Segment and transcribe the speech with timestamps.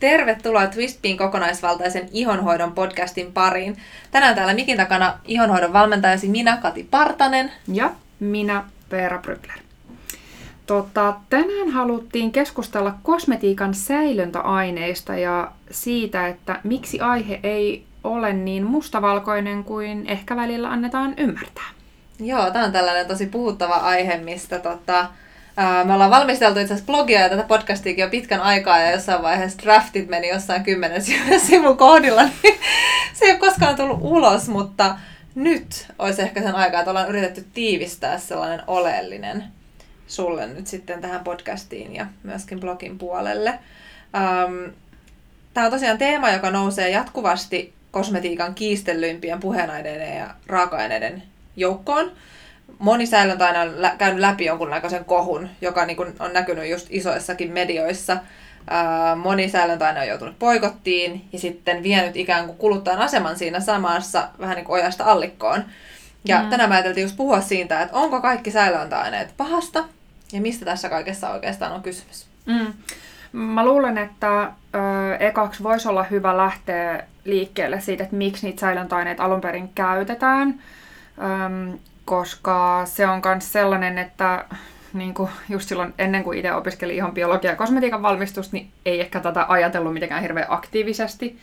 [0.00, 3.76] Tervetuloa Twistpin kokonaisvaltaisen ihonhoidon podcastin pariin.
[4.10, 7.52] Tänään täällä mikin takana ihonhoidon valmentajasi minä, Kati Partanen.
[7.72, 7.90] Ja
[8.20, 9.58] minä, Veera Brykler.
[10.66, 19.64] Tota, tänään haluttiin keskustella kosmetiikan säilöntäaineista ja siitä, että miksi aihe ei ole niin mustavalkoinen
[19.64, 21.68] kuin ehkä välillä annetaan ymmärtää.
[22.20, 25.06] Joo, tämä on tällainen tosi puhuttava aihe, mistä tota,
[25.84, 29.58] me ollaan valmisteltu itse asiassa blogia ja tätä podcastiakin jo pitkän aikaa ja jossain vaiheessa
[29.62, 31.02] draftit meni jossain kymmenen
[31.46, 32.58] sivun kohdilla, niin
[33.12, 34.98] se ei ole koskaan tullut ulos, mutta
[35.34, 39.44] nyt olisi ehkä sen aikaa, että ollaan yritetty tiivistää sellainen oleellinen
[40.06, 43.58] sulle nyt sitten tähän podcastiin ja myöskin blogin puolelle.
[45.54, 51.22] Tämä on tosiaan teema, joka nousee jatkuvasti kosmetiikan kiistellyimpien puheenaineiden ja raaka-aineiden
[51.56, 52.12] joukkoon
[52.78, 57.52] moni säilöntäaine on lä- käynyt läpi jonkunnäköisen kohun, joka niin kuin on näkynyt just isoissakin
[57.52, 58.16] medioissa.
[58.70, 64.28] Ää, moni säilöntäaine on joutunut poikottiin ja sitten vienyt ikään kuin kuluttajan aseman siinä samassa
[64.40, 65.64] vähän niin kuin ojasta allikkoon.
[66.24, 66.48] Ja mm.
[66.48, 69.84] tänään mä ajateltiin just puhua siitä, että onko kaikki säilöntäaineet pahasta
[70.32, 72.26] ja mistä tässä kaikessa oikeastaan on kysymys.
[72.46, 72.72] Mm.
[73.32, 74.48] Mä luulen, että ö,
[75.20, 80.62] ekaksi voisi olla hyvä lähteä liikkeelle siitä, että miksi niitä säilöntäaineita alun perin käytetään.
[81.18, 84.44] Öm, koska se on myös sellainen, että
[84.92, 89.00] niin kuin just silloin ennen kuin itse opiskeli ihan biologia ja kosmetiikan valmistusta, niin ei
[89.00, 91.38] ehkä tätä ajatellut mitenkään hirveän aktiivisesti.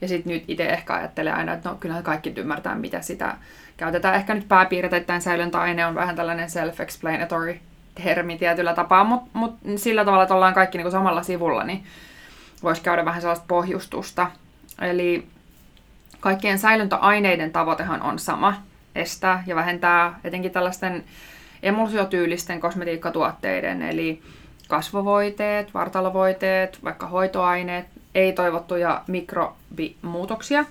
[0.00, 3.36] Ja sitten nyt itse ehkä ajattelee aina, että no kyllähän kaikki ymmärtää, mitä sitä
[3.76, 4.14] käytetään.
[4.14, 7.58] Ehkä nyt pääpiirteittäin säilöntäaine on vähän tällainen self-explanatory
[8.04, 11.84] termi tietyllä tapaa, mutta mut sillä tavalla, että ollaan kaikki niin samalla sivulla, niin
[12.62, 14.30] voisi käydä vähän sellaista pohjustusta.
[14.80, 15.26] Eli
[16.20, 18.62] kaikkien säilöntäaineiden tavoitehan on sama,
[18.96, 21.04] estää ja vähentää etenkin tällaisten
[21.62, 24.22] emulsiotyylisten kosmetiikkatuotteiden, eli
[24.68, 30.64] kasvovoiteet, vartalovoiteet, vaikka hoitoaineet, ei-toivottuja mikrobimuutoksia,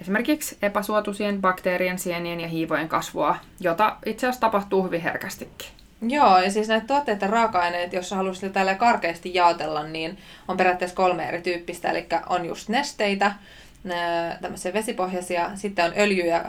[0.00, 5.68] esimerkiksi epäsuotuisien bakteerien, sienien ja hiivojen kasvua, jota itse asiassa tapahtuu hyvin herkästikin.
[6.02, 11.28] Joo, ja siis näitä tuotteita raaka-aineet, jos haluaisit tällä karkeasti jaotella, niin on periaatteessa kolme
[11.28, 13.32] eri tyyppistä, eli on just nesteitä,
[14.40, 16.44] tämmöisiä vesipohjaisia, sitten on öljyjä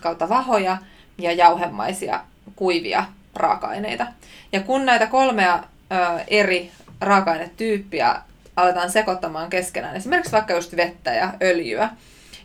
[0.00, 0.76] kautta vahoja
[1.18, 2.20] ja jauhemaisia
[2.56, 3.04] kuivia
[3.34, 4.06] raaka-aineita.
[4.52, 5.54] Ja kun näitä kolmea
[5.92, 6.70] ö, eri
[7.00, 8.16] raaka-ainetyyppiä
[8.56, 11.90] aletaan sekoittamaan keskenään, esimerkiksi vaikka just vettä ja öljyä,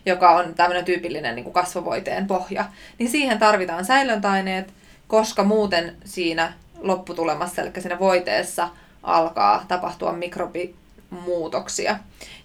[0.06, 2.64] joka on tämmöinen tyypillinen niin kuin kasvovoiteen pohja,
[2.98, 4.72] niin siihen tarvitaan säilöntäaineet,
[5.08, 8.68] koska muuten siinä lopputulemassa, eli siinä voiteessa,
[9.02, 10.12] alkaa tapahtua
[11.10, 11.98] mikrobimuutoksia.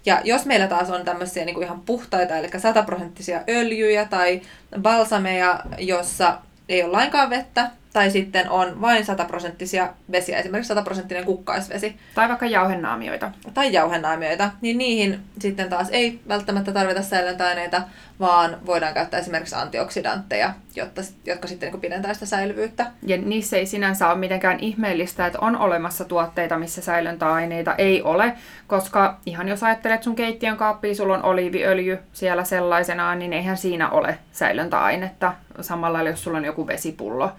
[0.06, 4.42] Ja jos meillä taas on tämmöisiä niin kuin ihan puhtaita, eli sataprosenttisia öljyjä tai
[4.82, 6.38] balsameja, jossa
[6.70, 11.96] ei ole lainkaan vettä, tai sitten on vain sataprosenttisia vesiä, esimerkiksi sataprosenttinen kukkaisvesi.
[12.16, 13.32] Tai vaikka jauhennaamioita.
[13.54, 17.82] Tai jauhennaamioita, niin niihin sitten taas ei välttämättä tarvita säilöntäaineita,
[18.20, 22.92] vaan voidaan käyttää esimerkiksi antioksidantteja, jotta, jotka sitten niin pidentää sitä säilyvyyttä.
[23.04, 28.34] Ja niissä ei sinänsä ole mitenkään ihmeellistä, että on olemassa tuotteita, missä säilöntäaineita ei ole,
[28.68, 33.90] koska ihan jos ajattelet sun keittiön kaappiin, sulla on oliiviöljy siellä sellaisenaan, niin eihän siinä
[33.90, 35.34] ole säilöntäainetta.
[35.62, 37.32] Samalla jos sulla on joku vesipullo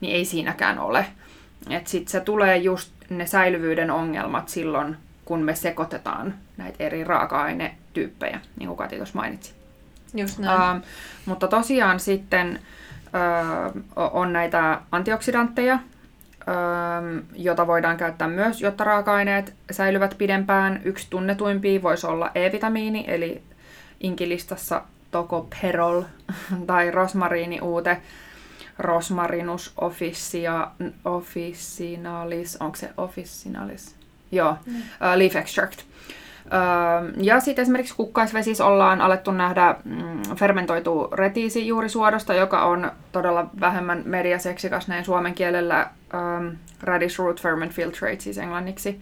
[0.00, 1.06] niin ei siinäkään ole.
[1.84, 8.66] Sitten se tulee just ne säilyvyyden ongelmat silloin, kun me sekoitetaan näitä eri raaka-ainetyyppejä, niin
[8.66, 9.54] kuin Kati tuossa mainitsi.
[10.14, 10.76] Just näin.
[10.76, 10.84] Uh,
[11.26, 12.58] mutta tosiaan sitten
[13.06, 20.80] uh, on näitä antioksidantteja, uh, jota voidaan käyttää myös, jotta raaka-aineet säilyvät pidempään.
[20.84, 23.42] Yksi tunnetuimpia voisi olla E-vitamiini, eli
[24.00, 26.02] inkilistassa tokoperol
[26.66, 28.02] tai rosmariiniuute,
[28.80, 30.68] Rosmarinus officia,
[31.04, 33.94] officinalis, onko se officinalis?
[34.32, 34.76] Joo, mm.
[34.76, 34.82] uh,
[35.16, 35.80] leaf extract.
[35.80, 43.50] Uh, ja sitten esimerkiksi kukkaisvesissä ollaan alettu nähdä mm, fermentoitu retiisi juurisuodosta, joka on todella
[43.60, 49.00] vähemmän mediaseksikas näin suomen kielellä um, radish root ferment filtrate siis englanniksi.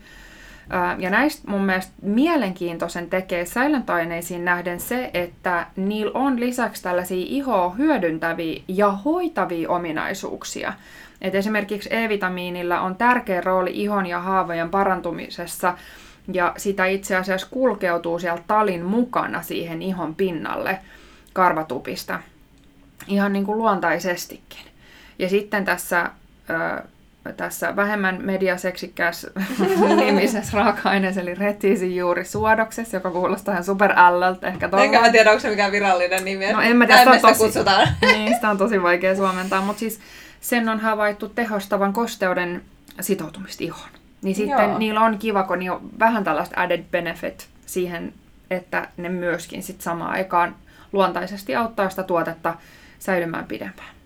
[0.98, 7.70] Ja näistä mun mielestä mielenkiintoisen tekee säilöntäaineisiin nähden se, että niillä on lisäksi tällaisia ihoa
[7.70, 10.72] hyödyntäviä ja hoitavia ominaisuuksia.
[11.22, 15.78] Et esimerkiksi E-vitamiinilla on tärkeä rooli ihon ja haavojen parantumisessa,
[16.32, 20.78] ja sitä itse asiassa kulkeutuu sieltä talin mukana siihen ihon pinnalle
[21.32, 22.20] karvatupista.
[23.06, 24.66] Ihan niin kuin luontaisestikin.
[25.18, 26.10] Ja sitten tässä
[27.36, 29.26] tässä vähemmän mediaseksikäs
[30.06, 34.84] nimisessä raaka-aineessa, eli retiisin juuri suodoksessa, joka kuulostaa ihan super ällöltä ehkä tuolla.
[34.84, 36.52] Enkä mä tiedä, onko se mikään virallinen nimi.
[36.52, 37.88] No en mä tiedä, sitä, tosi, kutsutaan.
[38.02, 40.00] niin, sitä on tosi vaikea suomentaa, mutta siis
[40.40, 42.62] sen on havaittu tehostavan kosteuden
[43.00, 43.88] sitoutumista ihoon.
[44.22, 44.78] Niin sitten Joo.
[44.78, 48.12] niillä on kiva, kun niillä on vähän tällaista added benefit siihen,
[48.50, 50.56] että ne myöskin sit samaan aikaan
[50.92, 52.54] luontaisesti auttaa sitä tuotetta
[52.98, 53.97] säilymään pidempään.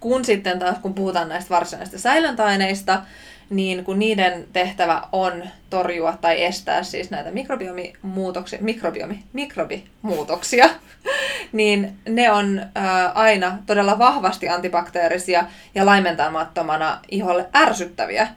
[0.00, 3.02] Kun sitten taas, kun puhutaan näistä varsinaisista säilöntäaineista,
[3.50, 10.70] niin kun niiden tehtävä on torjua tai estää siis näitä mikrobiomimuutoksia, mikrobiomi, mikrobimuutoksia,
[11.52, 15.44] niin ne on ää, aina todella vahvasti antibakteerisia
[15.74, 18.28] ja laimentamattomana iholle ärsyttäviä.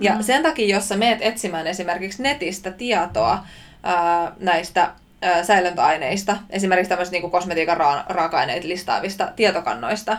[0.00, 0.22] Ja mm.
[0.22, 3.44] sen takia, jos sä meet etsimään esimerkiksi netistä tietoa
[3.82, 4.90] ää, näistä
[5.22, 10.18] ää, säilöntäaineista, esimerkiksi tämmöisistä niin kosmetiikan ra- raaka-aineita listaavista tietokannoista,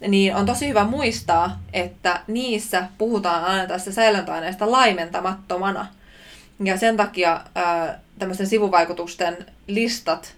[0.00, 5.86] niin on tosi hyvä muistaa, että niissä puhutaan aina tästä säilöntäaineesta laimentamattomana.
[6.64, 10.34] Ja sen takia ää, tämmöisten sivuvaikutusten listat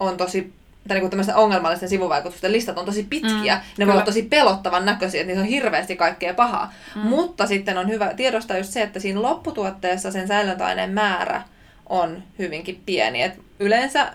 [0.00, 0.58] on tosi
[0.88, 3.54] tai niin tämmöisten ongelmallisten sivuvaikutusten listat on tosi pitkiä.
[3.54, 3.86] Mm, ne kyllä.
[3.86, 6.72] voi olla tosi pelottavan näköisiä, että niissä on hirveästi kaikkea pahaa.
[6.94, 7.00] Mm.
[7.00, 11.42] Mutta sitten on hyvä tiedostaa just se, että siinä lopputuotteessa sen säilöntäaineen määrä
[11.88, 13.22] on hyvinkin pieni.
[13.22, 14.12] Et yleensä äm,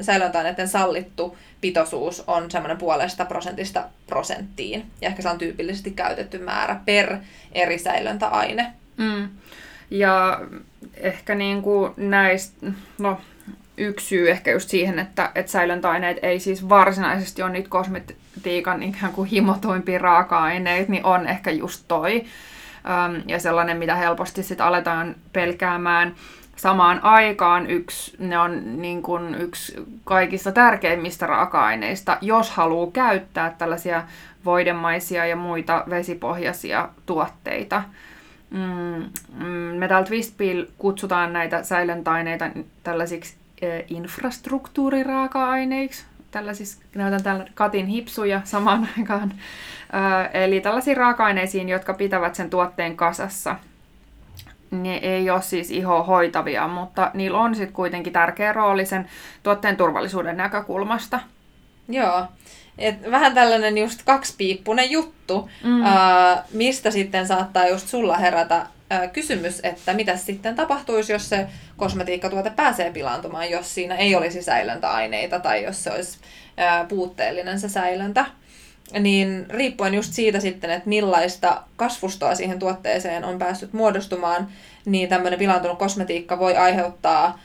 [0.00, 4.86] säilöntäaineiden sallittu pitoisuus on semmoinen puolesta prosentista prosenttiin.
[5.00, 7.16] Ja ehkä se on tyypillisesti käytetty määrä per
[7.52, 8.72] eri säilöntäaine.
[8.96, 9.28] Mm.
[9.90, 10.40] Ja
[10.94, 12.66] ehkä niin kuin näistä,
[12.98, 13.20] no
[13.76, 19.12] yksi syy ehkä just siihen, että, että säilöntäaineet ei siis varsinaisesti ole niitä kosmetiikan ikään
[19.12, 22.24] kuin himotuimpia raaka-aineita, niin on ehkä just toi.
[23.26, 26.14] Ja sellainen, mitä helposti sitten aletaan pelkäämään.
[26.58, 29.74] Samaan aikaan yksi, ne on niin kuin yksi
[30.04, 34.02] kaikista tärkeimmistä raaka-aineista, jos haluaa käyttää tällaisia
[34.44, 37.82] voidemaisia ja muita vesipohjaisia tuotteita.
[38.50, 39.04] Mm,
[39.38, 39.46] mm
[39.78, 42.50] me täällä Twistpil kutsutaan näitä säilöntäaineita
[42.82, 43.36] tällaisiksi
[43.88, 46.04] infrastruktuuriraaka-aineiksi.
[46.30, 49.32] Tällaisissa, näytän täällä katin hipsuja samaan aikaan.
[50.32, 53.56] Eli tällaisiin raaka-aineisiin, jotka pitävät sen tuotteen kasassa.
[54.70, 59.08] Ne ei ole siis iho hoitavia, mutta niillä on sitten kuitenkin tärkeä rooli sen
[59.42, 61.20] tuotteen turvallisuuden näkökulmasta.
[61.88, 62.26] Joo.
[62.78, 65.82] Et vähän tällainen just kaksipiippunen juttu, mm.
[65.82, 71.46] ää, mistä sitten saattaa just sulla herätä ää, kysymys, että mitä sitten tapahtuisi, jos se
[71.76, 76.18] kosmetiikkatuote pääsee pilaantumaan, jos siinä ei olisi säilöntäaineita tai jos se olisi
[76.56, 78.26] ää, puutteellinen se säilöntä.
[78.92, 84.48] Niin riippuen just siitä sitten, että millaista kasvustoa siihen tuotteeseen on päässyt muodostumaan,
[84.84, 87.38] niin tämmöinen pilaantunut kosmetiikka voi aiheuttaa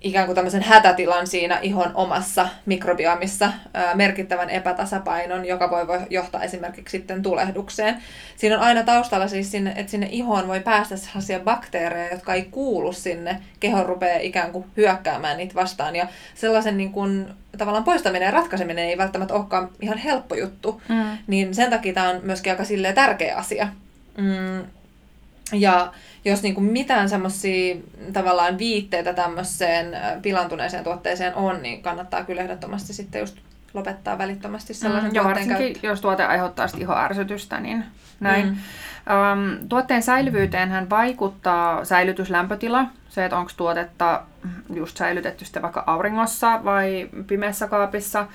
[0.00, 3.52] ikään kuin tämmöisen hätätilan siinä ihon omassa mikrobiomissa
[3.94, 7.96] merkittävän epätasapainon, joka voi, voi johtaa esimerkiksi sitten tulehdukseen.
[8.36, 12.42] Siinä on aina taustalla siis, sinne, että sinne ihoon voi päästä sellaisia bakteereja, jotka ei
[12.42, 13.40] kuulu sinne.
[13.60, 15.96] Keho rupeaa ikään kuin hyökkäämään niitä vastaan.
[15.96, 20.82] Ja sellaisen niin kuin, tavallaan poistaminen ja ratkaiseminen ei välttämättä olekaan ihan helppo juttu.
[20.88, 21.18] Mm.
[21.26, 22.64] Niin sen takia tämä on myöskin aika
[22.94, 23.68] tärkeä asia.
[24.18, 24.64] Mm.
[25.52, 25.92] Ja
[26.24, 27.76] jos niin kuin mitään semmoisia
[28.12, 33.36] tavallaan viitteitä tämmöiseen pilantuneeseen tuotteeseen on, niin kannattaa kyllä ehdottomasti sitten just
[33.74, 35.86] lopettaa välittömästi sellaisen mm, tuotteen varsinkin käyttö.
[35.86, 37.84] jos tuote aiheuttaa ihoärsytystä, niin
[38.20, 38.46] näin.
[38.46, 38.52] Mm.
[38.52, 44.22] Um, tuotteen säilyvyyteen hän vaikuttaa säilytyslämpötila, se, että onko tuotetta
[44.74, 48.26] just säilytetty sitten vaikka auringossa vai pimeässä kaapissa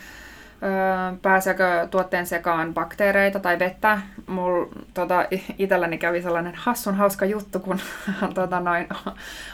[1.22, 4.00] pääseekö tuotteen sekaan bakteereita tai vettä.
[4.28, 5.26] Mulla tota,
[5.58, 7.80] itselläni kävi sellainen hassun hauska juttu, kun
[8.34, 8.88] tota, noin,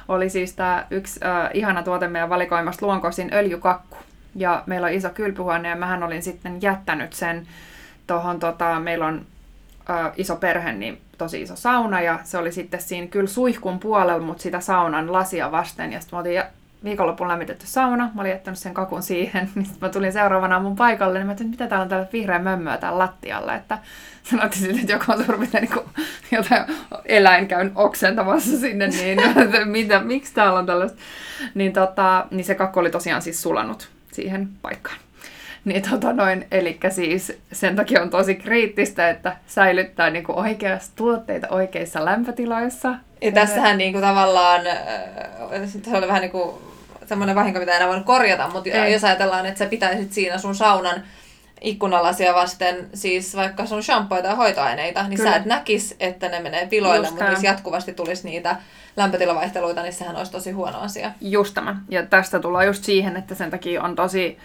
[0.07, 3.97] oli siis tämä yksi äh, ihana tuote meidän valikoimasta luonkoisin öljykakku.
[4.35, 7.47] Ja meillä on iso kylpyhuone ja mähän olin sitten jättänyt sen
[8.07, 9.25] tuohon, tota, meillä on
[9.89, 14.25] äh, iso perhe, niin tosi iso sauna ja se oli sitten siinä kyllä suihkun puolella,
[14.25, 15.93] mutta sitä saunan lasia vasten.
[15.93, 16.43] Ja sitten mä otin
[16.83, 20.75] viikonlopun lämmitetty sauna, mä olin jättänyt sen kakun siihen, niin sitten mä tulin seuraavana mun
[20.75, 23.77] paikalle, niin mä ajattelin, mitä täällä on täällä vihreä mömmöä täällä lattialla, että
[24.29, 25.69] sanottiin sitten, että joku on suurin niin
[26.31, 26.65] jotain
[27.05, 30.99] eläin käyn oksentamassa sinne, niin että mitä, miksi täällä on tällaista,
[31.53, 34.97] niin, tota, niin se kakku oli tosiaan siis sulanut siihen paikkaan.
[35.65, 41.47] Niin tota noin, eli siis sen takia on tosi kriittistä, että säilyttää niinku oikeasti tuotteita
[41.49, 42.95] oikeissa lämpötiloissa.
[43.21, 44.61] Ja tässähän niinku tavallaan,
[45.83, 46.70] se oli vähän niinku
[47.11, 48.93] semmoinen vahinko, mitä enää voinut korjata, mutta Ei.
[48.93, 51.03] jos ajatellaan, että sä pitäisit siinä sun saunan
[51.61, 55.31] ikkunalasia vasten siis vaikka sun shampoita ja hoitoaineita, niin Kyllä.
[55.31, 58.55] sä et näkis, että ne menee piloille, Just mutta jos jatkuvasti tulisi niitä
[58.97, 61.11] lämpötilavaihteluita, niin sehän olisi tosi huono asia.
[61.21, 61.75] Just tämä.
[61.89, 64.37] Ja tästä tullaan just siihen, että sen takia on tosi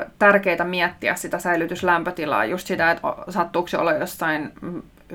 [0.00, 4.52] ö, tärkeää miettiä sitä säilytyslämpötilaa, just sitä, että sattuuko se olla jossain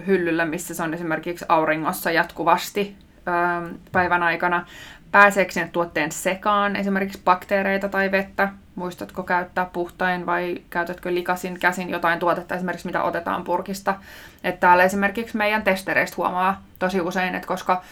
[0.07, 2.95] hyllyllä, missä se on esimerkiksi auringossa jatkuvasti
[3.27, 4.65] ö, päivän aikana,
[5.11, 8.49] Pääseekö sinne tuotteen sekaan esimerkiksi bakteereita tai vettä?
[8.75, 13.95] Muistatko käyttää puhtain vai käytätkö likasin käsin jotain tuotetta esimerkiksi, mitä otetaan purkista?
[14.43, 17.83] Että täällä esimerkiksi meidän testereistä huomaa tosi usein, että koska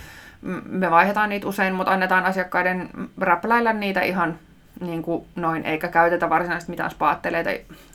[0.65, 4.39] me vaihdetaan niitä usein, mutta annetaan asiakkaiden räpläillä niitä ihan
[4.79, 7.49] niin kuin noin, eikä käytetä varsinaisesti mitään spaatteleita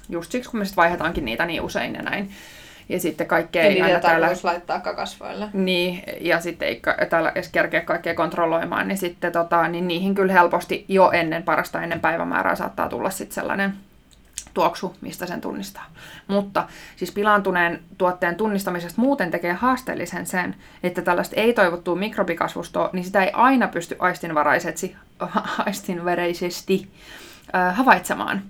[0.08, 2.30] just siksi, kun me sitten vaihdetaankin niitä niin usein ja näin.
[2.92, 4.28] Ja sitten kaikkea ei aina täällä...
[4.42, 5.48] laittaa kasvoille.
[5.52, 10.32] Niin, ja sitten ei täällä edes kerkeä kaikkea kontrolloimaan, niin sitten tota, niin niihin kyllä
[10.32, 13.74] helposti jo ennen parasta ennen päivämäärää saattaa tulla sitten sellainen
[14.54, 15.84] tuoksu, mistä sen tunnistaa.
[16.26, 23.24] Mutta siis pilaantuneen tuotteen tunnistamisesta muuten tekee haasteellisen sen, että tällaista ei-toivottua mikrobikasvustoa, niin sitä
[23.24, 24.96] ei aina pysty aistinvaraisesti,
[25.66, 26.88] aistinvaraisesti
[27.54, 28.42] äh, havaitsemaan.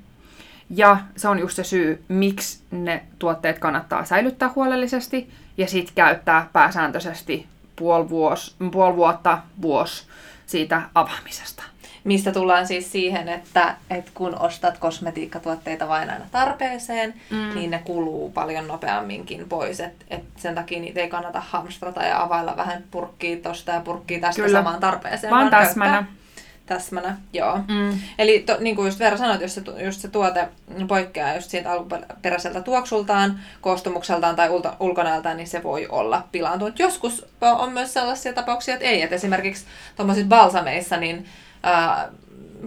[0.77, 6.49] Ja se on just se syy, miksi ne tuotteet kannattaa säilyttää huolellisesti ja sitten käyttää
[6.53, 10.07] pääsääntöisesti puoli, vuos, puoli vuotta, vuosi
[10.47, 11.63] siitä avaamisesta.
[12.05, 17.55] Mistä tullaan siis siihen, että, että kun ostat kosmetiikkatuotteita vain aina tarpeeseen, mm.
[17.55, 19.81] niin ne kuluu paljon nopeamminkin pois.
[19.81, 24.21] Et, et sen takia niitä ei kannata hamstrata ja availla vähän purkkiä tosta ja purkkiä
[24.21, 24.59] tästä Kyllä.
[24.59, 25.31] samaan tarpeeseen.
[25.31, 25.93] Vaan, vaan täsmänä.
[25.93, 26.22] Käyttää
[26.67, 27.59] täsmänä, joo.
[27.69, 27.99] Mm.
[28.19, 30.49] Eli to, niin kuin just Veera sanoit, jos se, just se tuote
[30.89, 36.79] poikkeaa just siitä alkuperäiseltä tuoksultaan, koostumukseltaan tai ulta, ulkonäöltään, niin se voi olla pilaantunut.
[36.79, 39.03] Joskus on myös sellaisia tapauksia, että ei.
[39.03, 39.65] Että esimerkiksi
[39.97, 41.27] tuommoisissa balsameissa, niin
[41.63, 42.09] ää,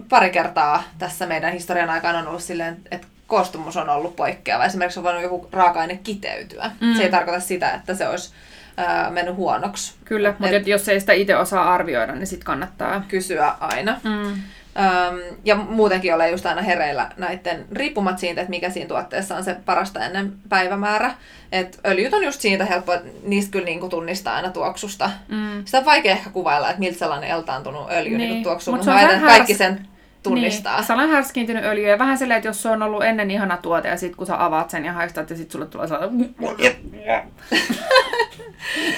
[0.08, 4.64] pari kertaa tässä meidän historian aikana on ollut silleen, että koostumus on ollut poikkeava.
[4.64, 6.70] Esimerkiksi on voinut joku raaka-aine kiteytyä.
[6.80, 6.94] Mm.
[6.94, 8.32] Se ei tarkoita sitä, että se olisi
[8.76, 9.94] ää, mennyt huonoksi.
[10.04, 14.00] Kyllä, mutta et, jos ei sitä itse osaa arvioida, niin sitten kannattaa kysyä aina.
[14.04, 14.42] Mm.
[14.78, 19.44] Öm, ja muutenkin ole just aina hereillä näiden, riippumatta siitä, että mikä siinä tuotteessa on
[19.44, 21.14] se parasta ennen päivämäärä.
[21.52, 25.10] Et öljyt on just siitä helppo, että niistä kyllä niinku tunnistaa aina tuoksusta.
[25.28, 25.64] Mm.
[25.64, 28.30] Sitä on vaikea ehkä kuvailla, että miltä sellainen eltaantunut öljy niin.
[28.30, 29.88] Niinku tuoksuu, mutta väitän, kaikki sen
[30.30, 30.76] tunnistaa.
[30.76, 30.86] Niin.
[30.86, 33.96] Sellainen härskiintynyt öljy ja vähän silleen, että jos se on ollut ennen ihana tuote ja
[33.96, 36.34] sitten kun sä avaat sen ja haistat ja sitten sulle tulee sellainen...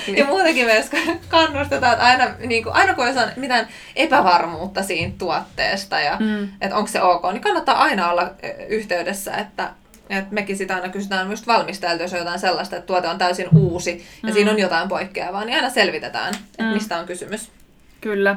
[0.18, 0.90] ja muutenkin myös
[1.28, 6.48] kannustetaan, että aina, niin kuin, aina kun on mitään epävarmuutta siinä tuotteesta ja mm.
[6.60, 8.30] että onko se ok, niin kannattaa aina olla
[8.68, 9.70] yhteydessä, että
[10.10, 13.48] et mekin sitä aina kysytään myös valmistajalta, jos on jotain sellaista, että tuote on täysin
[13.56, 14.34] uusi ja mm.
[14.34, 16.68] siinä on jotain poikkeavaa, niin aina selvitetään, että mm.
[16.68, 17.50] mistä on kysymys.
[18.00, 18.36] Kyllä.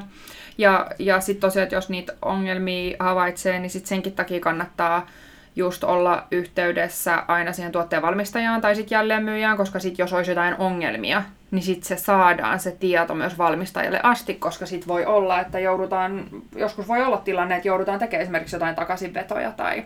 [0.61, 5.07] Ja, ja sitten tosiaan, että jos niitä ongelmia havaitsee, niin sitten senkin takia kannattaa
[5.55, 10.55] just olla yhteydessä aina siihen tuotteen valmistajaan tai sitten jälleenmyyjään, koska sitten jos olisi jotain
[10.57, 15.59] ongelmia, niin sitten se saadaan se tieto myös valmistajalle asti, koska sitten voi olla, että
[15.59, 16.25] joudutaan,
[16.55, 19.85] joskus voi olla tilanne, että joudutaan tekemään esimerkiksi jotain takaisinvetoja tai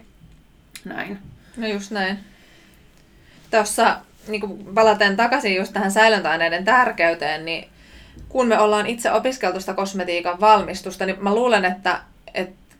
[0.85, 1.19] näin.
[1.57, 2.19] No just näin.
[3.51, 7.69] Tuossa niin palaten takaisin just tähän säilöntäaineiden tärkeyteen, niin
[8.35, 12.01] kun me ollaan itse opiskeltu sitä kosmetiikan valmistusta, niin mä luulen, että,
[12.33, 12.75] että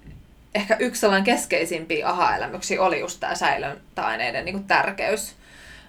[0.56, 5.36] ehkä yksi sellainen keskeisimpiä aha-elämyksiä oli just tämä säilöntäaineiden niin tärkeys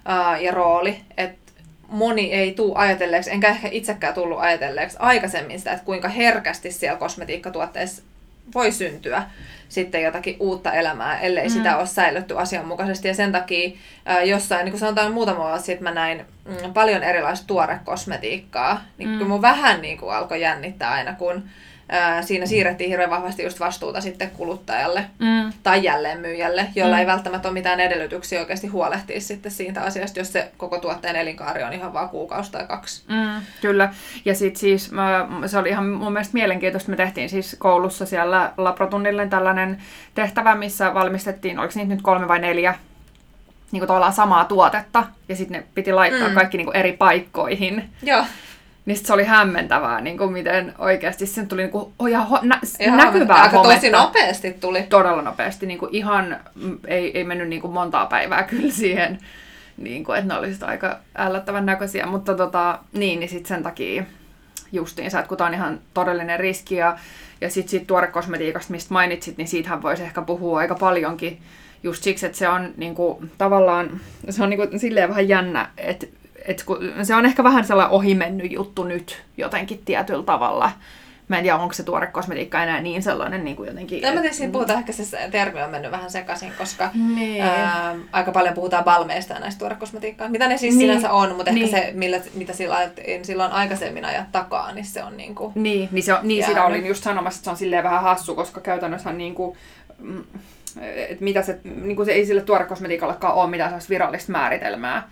[0.05, 1.01] ää, ja rooli.
[1.17, 1.51] Että
[1.87, 6.99] moni ei tule ajatelleeksi, enkä ehkä itsekään tullut ajatelleeksi aikaisemmin sitä, että kuinka herkästi siellä
[6.99, 8.03] kosmetiikkatuotteissa
[8.55, 9.23] voi syntyä
[9.69, 11.53] sitten jotakin uutta elämää, ellei mm.
[11.53, 13.07] sitä ole säilytty asianmukaisesti.
[13.07, 17.03] Ja sen takia ää, jossain, niin kuin sanotaan muutama vuosi sitten, mä näin mm, paljon
[17.03, 18.83] erilaista tuorekosmetiikkaa.
[18.97, 19.27] Niin mm.
[19.27, 21.43] mun vähän niin kuin alkoi jännittää aina, kun
[21.89, 25.53] ää, siinä siirrettiin hirveän vahvasti just vastuuta sitten kuluttajalle mm.
[25.63, 26.99] tai jälleenmyyjälle, jolla mm.
[26.99, 31.63] ei välttämättä ole mitään edellytyksiä oikeasti huolehtia sitten siitä asiasta, jos se koko tuotteen elinkaari
[31.63, 33.03] on ihan vaan kuukausi tai kaksi.
[33.07, 33.93] Mm, kyllä.
[34.25, 36.91] Ja sitten siis mä, se oli ihan mun mielestä mielenkiintoista.
[36.91, 39.77] Me tehtiin siis koulussa siellä laprotunnille tällainen
[40.15, 42.75] tehtävä, missä valmistettiin, oliko niitä nyt kolme vai neljä
[43.71, 46.35] niin kuin tavallaan samaa tuotetta, ja sitten ne piti laittaa mm.
[46.35, 47.89] kaikki niin kuin eri paikkoihin.
[48.03, 48.25] Joo.
[48.87, 52.39] Niin se oli hämmentävää, niin kuin miten oikeasti sen tuli niin kuin, oh, ja ho,
[52.41, 53.75] nä, ihan näkyvää Aika hometta.
[53.75, 54.83] tosi nopeasti tuli.
[54.83, 55.65] Todella nopeasti.
[55.65, 56.37] Niin kuin ihan,
[56.87, 59.19] ei, ei mennyt niin kuin montaa päivää kyllä siihen,
[59.77, 62.05] niin kuin, että ne olisivat aika ällättävän näköisiä.
[62.05, 64.03] Mutta tota, niin, niin sitten sen takia
[64.71, 66.97] justiinsa, että kun tämä on ihan todellinen riski ja,
[67.41, 71.41] ja sitten siitä tuorekosmetiikasta, mistä mainitsit, niin siitähän voisi ehkä puhua aika paljonkin
[71.83, 75.69] just siksi, että se on niin kuin, tavallaan, se on niin kuin, silleen vähän jännä,
[75.77, 76.07] että
[76.47, 80.71] et kun, se on ehkä vähän sellainen ohimennyt juttu nyt jotenkin tietyllä tavalla.
[81.27, 84.01] Mä en tiedä, onko se tuore kosmetiikka enää niin sellainen niin kuin jotenkin...
[84.01, 87.43] Tämä tietysti et, puhutaan, ehkä se termi on mennyt vähän sekaisin, koska niin.
[87.43, 90.29] ää, aika paljon puhutaan balmeista ja näistä tuorekosmetiikkaa.
[90.29, 90.89] Mitä ne siis niin.
[90.89, 91.65] sinänsä on, mutta niin.
[91.65, 92.89] ehkä se, millä, mitä silloin,
[93.21, 96.65] silloin aikaisemmin ajat takaa, niin se on niin kuin Niin, niin, se on, niin sitä
[96.65, 99.57] olin just sanomassa, että se on silleen vähän hassu, koska käytännössä niin kuin,
[99.99, 100.23] mm,
[100.81, 105.09] että mitä se, niin kuin se ei sille tuorekosmetiikallakaan ole mitään virallista määritelmää.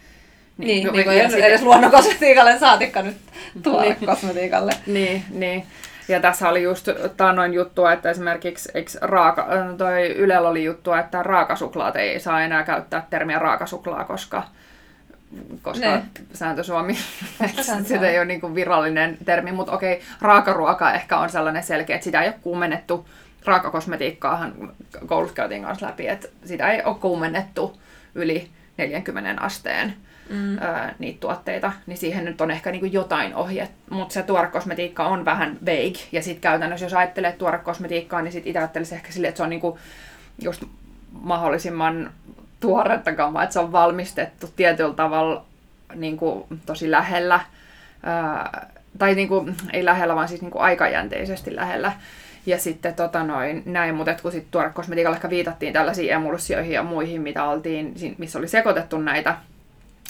[0.58, 3.18] Niin, niin, niin kuin edes, edes luonnonkosmetiikalle saatikka nyt
[3.64, 4.06] tuolle niin.
[4.06, 4.72] kosmetiikalle.
[4.88, 5.66] niin, niin.
[6.08, 6.88] Ja tässä oli just
[7.36, 8.70] noin juttua, että esimerkiksi
[9.02, 9.48] raaka,
[9.78, 14.44] toi Ylellä oli juttua, että raakasuklaat ei saa enää käyttää termiä raakasuklaa, koska
[15.62, 16.04] koska Ne.
[16.34, 16.98] sääntö Suomi,
[17.88, 22.22] sitä ei ole niin virallinen termi, mutta okei, raakaruoka ehkä on sellainen selkeä, että sitä
[22.22, 23.10] ei ole kuumennettu.
[23.46, 24.54] Raakakosmetiikkaahan
[25.06, 27.80] koulussa käytiin kanssa läpi, että sitä ei ole kuumennettu
[28.16, 29.94] yli 40 asteen
[30.30, 30.58] mm.
[30.58, 33.70] öö, niitä tuotteita, niin siihen nyt on ehkä niin kuin jotain ohje.
[33.90, 38.60] Mutta se tuorekosmetiikka on vähän vague, ja sitten käytännössä jos ajattelee tuorekosmetiikkaa, niin sitten itse
[38.60, 39.80] ajattelisi ehkä silleen, että se on niin kuin
[40.42, 40.64] just
[41.12, 42.12] mahdollisimman
[42.60, 45.46] tuoretta kamaa, että se on valmistettu tietyllä tavalla
[45.96, 47.40] niin kuin, tosi lähellä,
[48.04, 48.68] ää,
[48.98, 51.92] tai niin kuin, ei lähellä, vaan siis niin kuin aikajänteisesti lähellä.
[52.46, 57.22] Ja sitten tota noin, näin, mutta kun sitten tuorekosmetiikalla ehkä viitattiin tällaisiin emulsioihin ja muihin,
[57.22, 59.38] mitä oltiin, missä oli sekoitettu näitä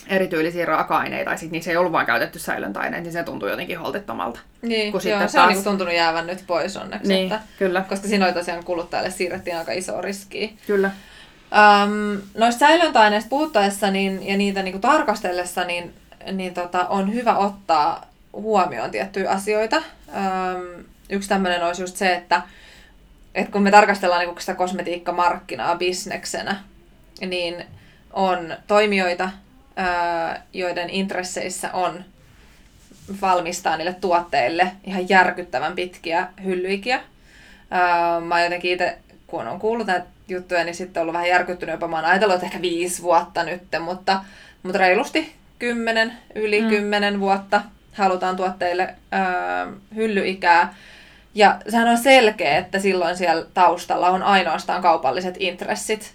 [0.07, 4.39] erityylisiä raaka-aineita, ja sitten niissä ei ollut vain käytetty säilöntäaineita, niin se tuntuu jotenkin holtittomalta.
[4.62, 7.07] Niin, Kun joo, sitten se on taas- niinku tuntunut jäävän nyt pois onneksi.
[7.07, 10.57] Niin, Että, kyllä, koska siinä oli tosiaan kuluttajalle siirrettiin aika iso riski.
[10.67, 10.91] kyllä.
[11.83, 15.93] Um, noista säilöntäaineista puhuttaessa niin, ja niitä niinku tarkastellessa, niin,
[16.31, 19.77] niin tota, on hyvä ottaa huomioon tiettyjä asioita.
[19.77, 22.41] Um, yksi tämmöinen olisi just se, että,
[23.35, 26.55] että kun me tarkastellaan niinku sitä kosmetiikkamarkkinaa bisneksenä,
[27.21, 27.65] niin
[28.13, 29.29] on toimijoita,
[30.53, 32.05] joiden intresseissä on
[33.22, 37.01] valmistaa niille tuotteille ihan järkyttävän pitkiä hyllyikiä.
[38.25, 41.88] Mä oon jotenkin itse, kun on kuullut näitä juttuja, niin sitten ollut vähän järkyttynyt jopa.
[41.88, 44.22] Mä oon ajatellut, että ehkä viisi vuotta nyt, mutta,
[44.63, 46.65] mutta reilusti kymmenen, yli Mm.
[46.65, 46.70] mm.
[46.70, 47.62] kymmenen vuotta
[47.94, 50.74] halutaan tuotteille ää, hyllyikää.
[51.36, 56.13] Ja sehän on selkeä, että silloin siellä taustalla on ainoastaan kaupalliset intressit.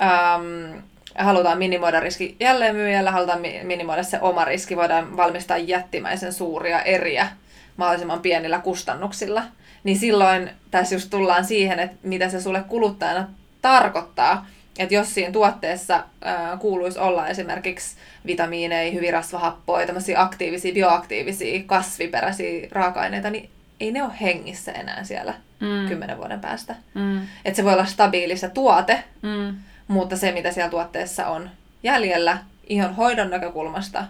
[0.00, 0.82] Öm,
[1.18, 7.28] halutaan minimoida riski jälleenmyyjällä, halutaan mi- minimoida se oma riski, voidaan valmistaa jättimäisen suuria eriä
[7.76, 9.42] mahdollisimman pienillä kustannuksilla.
[9.84, 13.28] Niin silloin tässä just tullaan siihen, että mitä se sulle kuluttajana
[13.62, 14.46] tarkoittaa.
[14.78, 17.96] Että jos siinä tuotteessa ää, kuuluisi olla esimerkiksi
[18.26, 23.50] vitamiineja, hyvin rasvahappoja, tämmöisiä aktiivisia, bioaktiivisia, kasviperäisiä raaka-aineita, niin
[23.80, 25.88] ei ne ole hengissä enää siellä Mm.
[25.88, 26.74] kymmenen vuoden päästä.
[26.94, 27.22] Mm.
[27.44, 29.54] Että se voi olla stabiili se tuote, Mm.
[29.88, 31.50] Mutta se mitä siellä tuotteessa on
[31.82, 34.04] jäljellä ihon hoidon näkökulmasta,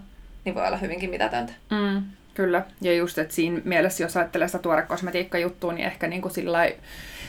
[0.45, 1.53] niin voi olla hyvinkin mitätöntä.
[1.71, 2.03] Mm,
[2.35, 2.63] kyllä.
[2.81, 6.75] Ja just, että siinä mielessä, jos ajattelee sitä tuorekosmetiikkajuttua, niin ehkä niin kuin sillai,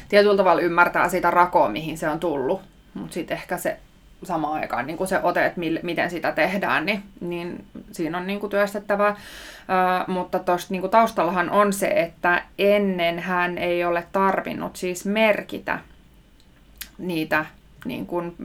[0.10, 2.62] tietyllä tavalla ymmärtää sitä rakoa, mihin se on tullut.
[2.94, 3.78] Mutta sitten ehkä se
[4.24, 8.28] samaan aikaan niin kuin se ote, että mil, miten sitä tehdään, niin, niin siinä on
[8.28, 9.12] niin kuin työstettävää.
[9.12, 15.80] Uh, mutta tuosta niin taustallahan on se, että ennen hän ei ole tarvinnut siis merkitä
[16.98, 17.46] niitä
[17.88, 18.36] niin kuin,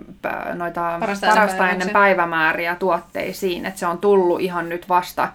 [0.55, 3.67] noita Parasta parasta ennen päivämääriä tuotteisiin.
[3.67, 5.29] Että se on tullut ihan nyt vasta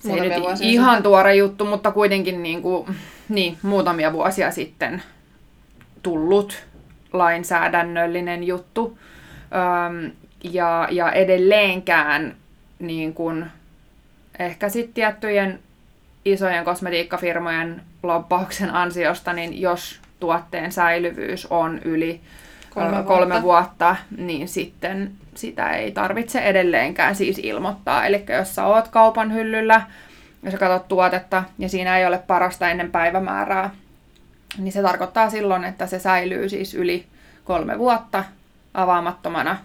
[0.00, 1.02] se ei nyt ihan sitten.
[1.02, 2.96] tuore juttu, mutta kuitenkin niin kuin,
[3.28, 5.02] niin, muutamia vuosia sitten
[6.02, 6.66] tullut
[7.12, 8.98] lainsäädännöllinen juttu.
[9.86, 10.10] Öm,
[10.44, 12.36] ja, ja edelleenkään
[12.78, 13.46] niin kuin,
[14.38, 15.58] ehkä sitten tiettyjen
[16.24, 22.20] isojen kosmetiikkafirmojen lobbauksen ansiosta, niin jos tuotteen säilyvyys on yli
[22.70, 23.04] Kolme vuotta.
[23.08, 28.06] kolme vuotta, niin sitten sitä ei tarvitse edelleenkään siis ilmoittaa.
[28.06, 29.82] Eli jos sä oot kaupan hyllyllä
[30.42, 33.70] ja sä katsot tuotetta ja siinä ei ole parasta ennen päivämäärää,
[34.58, 37.06] niin se tarkoittaa silloin, että se säilyy siis yli
[37.44, 38.24] kolme vuotta
[38.74, 39.58] avaamattomana.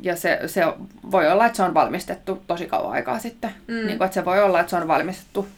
[0.00, 0.62] Ja se, se
[1.10, 3.50] voi olla, että se on valmistettu tosi kauan aikaa sitten.
[3.66, 3.74] Mm.
[3.74, 5.48] Niin kuin, että se voi olla, että se on valmistettu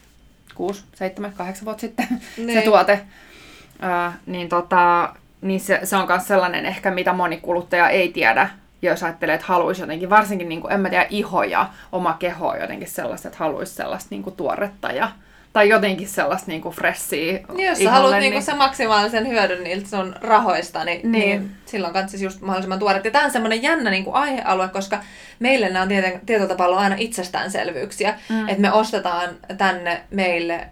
[0.55, 2.63] 6, 7, 8 vuotta sitten se Niin.
[2.63, 3.01] tuote.
[3.83, 8.49] Ö, niin tota, niin se, se on myös sellainen ehkä, mitä moni kuluttaja ei tiedä,
[8.83, 12.57] jos ajattelee, että haluaisi jotenkin, varsinkin, niin kuin, en mä tiedä, iho ja oma keho
[12.57, 15.11] jotenkin sellaista, että haluaisi sellaista niin kuin, tuoretta ja,
[15.53, 19.89] tai jotenkin sellaista niin kuin freshia Niin, jos sä haluat niinku sen maksimaalisen hyödyn niiltä
[19.89, 21.13] sun rahoista, niin, Niin.
[21.13, 21.41] niin.
[21.41, 23.05] niin silloin kannattaisi just mahdollisimman tuoret.
[23.05, 25.01] Ja tämä on semmoinen jännä niinku aihealue, koska
[25.39, 28.49] meille nämä on tieten, tietyllä tapaa ollut aina itsestäänselvyyksiä, mm.
[28.49, 30.67] että me ostetaan tänne meille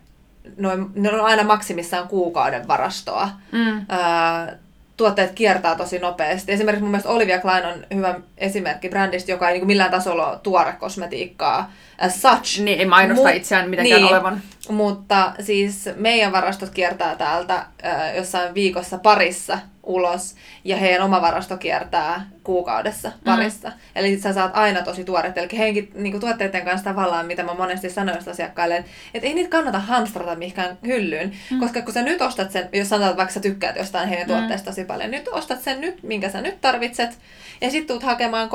[0.57, 3.31] noin, ne on aina maksimissaan kuukauden varastoa.
[3.53, 3.87] Mm.
[3.89, 4.57] Ää,
[4.97, 6.53] tuotteet kiertää tosi nopeasti.
[6.53, 10.39] Esimerkiksi mun mielestä Olivia Klein on hyvä esimerkki brändistä, joka ei niin millään tasolla ole
[10.43, 12.61] tuore kosmetiikkaa as such.
[12.61, 14.13] Niin, ei mainosta Mut- itseään mitenkään niin.
[14.15, 14.43] olevan.
[14.71, 20.35] Mutta siis meidän varastot kiertää täältä ö, jossain viikossa parissa ulos
[20.65, 23.69] ja heidän oma varasto kiertää kuukaudessa parissa.
[23.69, 23.75] Mm.
[23.97, 25.39] Eli sä saat aina tosi tuoret.
[25.39, 29.51] Eli heidänkin niin tuotteiden kanssa tavallaan, mitä mä monesti sanoin asiakkaille, että et ei niitä
[29.51, 31.33] kannata hamstrata mihinkään hyllyyn.
[31.51, 31.61] Mm.
[31.61, 34.71] Koska kun sä nyt ostat sen, jos sanotaan, että vaikka sä tykkäät jostain heidän tuotteesta
[34.71, 37.19] tosi paljon, nyt ostat sen nyt, minkä sä nyt tarvitset.
[37.61, 38.49] Ja sitten tuut hakemaan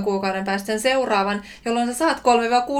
[0.00, 2.18] 3-6 kuukauden päästä sen seuraavan, jolloin sä saat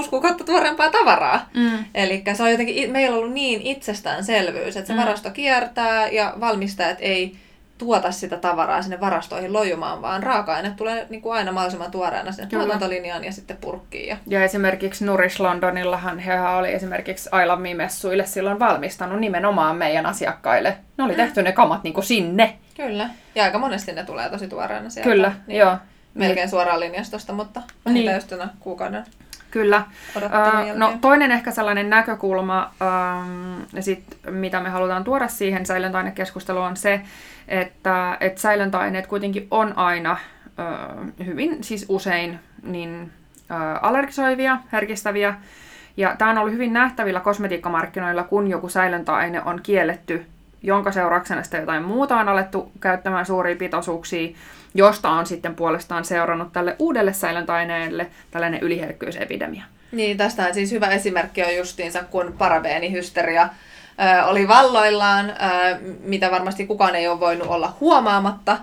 [0.05, 1.49] 3-6 kuukautta tuorempaa tavaraa.
[1.53, 1.85] Mm.
[1.95, 4.99] Eli se on jotenkin, meillä on ollut niin itsestäänselvyys, että se Mm.
[4.99, 7.35] varasto kiertää ja valmistajat ei
[7.79, 12.49] tuota sitä tavaraa sinne varastoihin lojumaan, vaan raaka-aine tulee niin kuin aina mahdollisimman tuoreena sinne
[12.49, 12.63] Kyllä.
[12.63, 14.09] tuotantolinjaan ja sitten purkkiin.
[14.09, 14.17] Ja...
[14.27, 20.77] ja esimerkiksi Nourish Londonillahan he oli esimerkiksi I Love Me-messuille silloin valmistanut nimenomaan meidän asiakkaille.
[20.97, 21.17] Ne oli mm.
[21.17, 22.57] tehty ne kamat niin kuin sinne.
[22.75, 25.09] Kyllä, ja aika monesti ne tulee tosi tuoreena sieltä.
[25.09, 25.77] Kyllä, niin, joo.
[26.13, 26.49] Melkein niin.
[26.49, 28.15] suoraan linjastosta, mutta niin.
[28.15, 29.05] just kuukauden
[29.51, 29.83] Kyllä.
[30.15, 30.23] Uh,
[30.75, 37.01] no, toinen ehkä sellainen näkökulma, um, sit, mitä me halutaan tuoda siihen säilöntäainekeskusteluun, on se,
[37.47, 45.35] että et säilöntäaineet kuitenkin on aina uh, hyvin, siis usein, niin uh, allergisoivia, herkistäviä.
[45.97, 50.25] Ja tämä on ollut hyvin nähtävillä kosmetiikkamarkkinoilla, kun joku säilöntäaine on kielletty,
[50.63, 54.35] jonka seurauksena sitten jotain muuta on alettu käyttämään suuria pitoisuuksia,
[54.73, 59.63] josta on sitten puolestaan seurannut tälle uudelle säilöntäaineelle tällainen yliherkkyysepidemia.
[59.91, 63.49] Niin, tästä siis hyvä esimerkki on justiinsa, kun parabeenihysteria
[64.25, 65.33] oli valloillaan,
[66.03, 68.57] mitä varmasti kukaan ei ole voinut olla huomaamatta,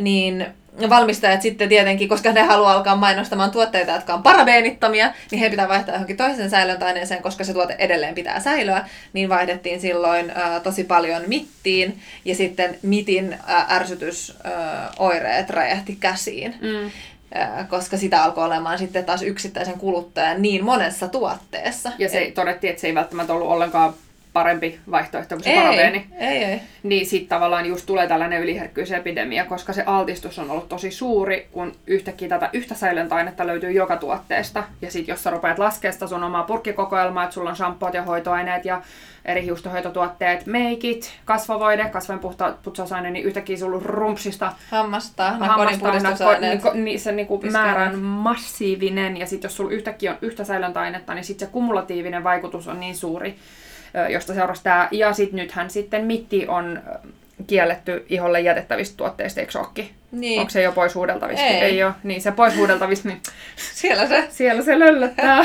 [0.00, 0.46] niin
[0.90, 5.68] valmistajat sitten tietenkin, koska ne haluaa alkaa mainostamaan tuotteita, jotka on parabeenittomia, niin he pitää
[5.68, 10.84] vaihtaa johonkin toisen säilöntäaineeseen, koska se tuote edelleen pitää säilyä, niin vaihdettiin silloin ä, tosi
[10.84, 16.54] paljon mittiin, ja sitten mitin ä, ärsytysoireet räjähti käsiin.
[16.60, 16.90] Mm
[17.68, 21.92] koska sitä alkoi olemaan sitten taas yksittäisen kuluttajan niin monessa tuotteessa.
[21.98, 22.34] Ja se Et...
[22.34, 23.94] todettiin, että se ei välttämättä ollut ollenkaan
[24.34, 26.06] parempi vaihtoehto kuin se ei, parabeeni.
[26.18, 26.60] Ei, ei.
[26.82, 31.72] Niin sitten tavallaan just tulee tällainen yliherkkyysepidemia, koska se altistus on ollut tosi suuri, kun
[31.86, 34.64] yhtäkkiä tätä yhtä säilöntäainetta löytyy joka tuotteesta.
[34.82, 38.02] Ja sitten jos sä rupeat laskemaan sitä sun omaa purkkikokoelmaa, että sulla on shampoot ja
[38.02, 38.82] hoitoaineet ja
[39.24, 46.64] eri hiustohoitotuotteet, meikit, kasvovoide, kasvojen puhta putsausaine, niin yhtäkkiä sulla rumpsista hammasta, hammasta kodinpuhdistusaineet.
[46.64, 51.14] Niin, niin se niinku määrä on massiivinen ja sitten jos sulla yhtäkkiä on yhtä säilöntäainetta,
[51.14, 53.36] niin sitten se kumulatiivinen vaikutus on niin suuri,
[54.10, 54.88] josta seurasi tämä.
[54.90, 56.82] Ja sitten nythän sitten mitti on
[57.46, 59.90] kielletty iholle jätettävistä tuotteista, eikö olekin?
[60.12, 60.40] Niin.
[60.40, 61.46] Onko se jo pois huudeltavista?
[61.46, 61.60] Ei.
[61.60, 61.92] Ei ole.
[62.02, 63.20] Niin, se pois huudeltavista, niin
[63.74, 65.42] siellä se, siellä se löllöttää.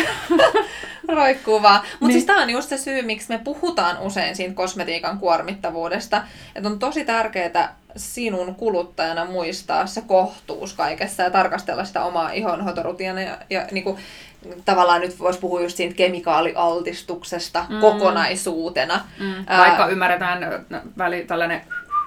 [1.08, 1.82] Roikkuu vaan.
[1.82, 2.12] Mutta niin.
[2.12, 6.24] siis tämä on just se syy, miksi me puhutaan usein siitä kosmetiikan kuormittavuudesta.
[6.56, 13.24] Että on tosi tärkeää sinun kuluttajana muistaa se kohtuus kaikessa ja tarkastella sitä omaa ihonhoitorutiinia
[13.24, 13.98] ja, ja niin kuin,
[14.66, 17.80] tavallaan nyt voisi puhua just siitä kemikaalialtistuksesta mm.
[17.80, 19.06] kokonaisuutena.
[19.20, 19.36] Mm.
[19.58, 20.66] Vaikka Ää, ymmärretään
[20.98, 21.62] väli, tällainen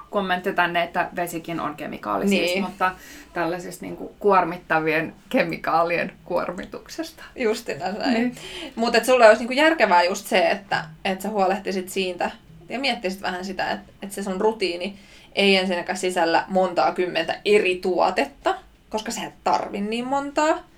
[0.09, 2.53] kommentti tänne, että vesikin on kemikaali siis, niin.
[2.53, 2.91] siis, mutta
[3.33, 7.23] tällaisista niin kuin, kuormittavien kemikaalien kuormituksesta.
[7.35, 8.13] Justin näin.
[8.13, 8.35] Niin.
[8.75, 12.31] Mutta sulle olisi niin kuin, järkevää just se, että, että sä huolehtisit siitä
[12.69, 14.99] ja miettisit vähän sitä, että, että se sun rutiini
[15.35, 18.55] ei ensinnäkään sisällä montaa kymmentä eri tuotetta,
[18.89, 20.72] koska sä et tarvi niin montaa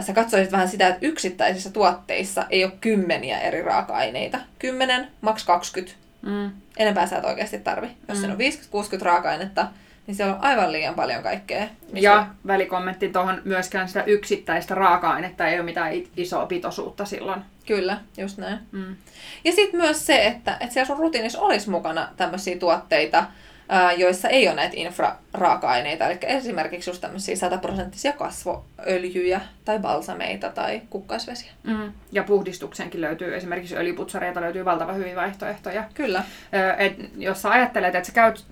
[0.00, 4.38] sä katsoisit vähän sitä, että yksittäisissä tuotteissa ei ole kymmeniä eri raaka-aineita.
[4.58, 5.98] Kymmenen, maks 20.
[6.22, 6.50] Mm.
[6.76, 7.88] Enempää sä et oikeasti tarvi.
[8.08, 8.30] Jos mm.
[8.30, 8.38] on
[8.98, 9.68] 50-60 raaka-ainetta,
[10.06, 11.68] niin siellä on aivan liian paljon kaikkea.
[11.92, 17.42] Ja välikommentti tuohon myöskään sitä yksittäistä raaka-ainetta ei ole mitään isoa pitoisuutta silloin.
[17.66, 18.58] Kyllä, just näin.
[18.72, 18.96] Mm.
[19.44, 23.24] Ja sitten myös se, että, että siellä sun rutiinissa olisi mukana tämmöisiä tuotteita,
[23.96, 31.50] joissa ei ole näitä infraraaka-aineita, eli esimerkiksi just tämmöisiä sataprosenttisia kasvoöljyjä tai balsameita tai kukkasvesiä.
[31.62, 31.92] Mm.
[32.12, 35.84] Ja puhdistukseenkin löytyy esimerkiksi öljyputsareita löytyy valtava hyviä vaihtoehtoja.
[35.94, 36.24] Kyllä.
[36.78, 38.44] Et jos sä ajattelet, että sä käyt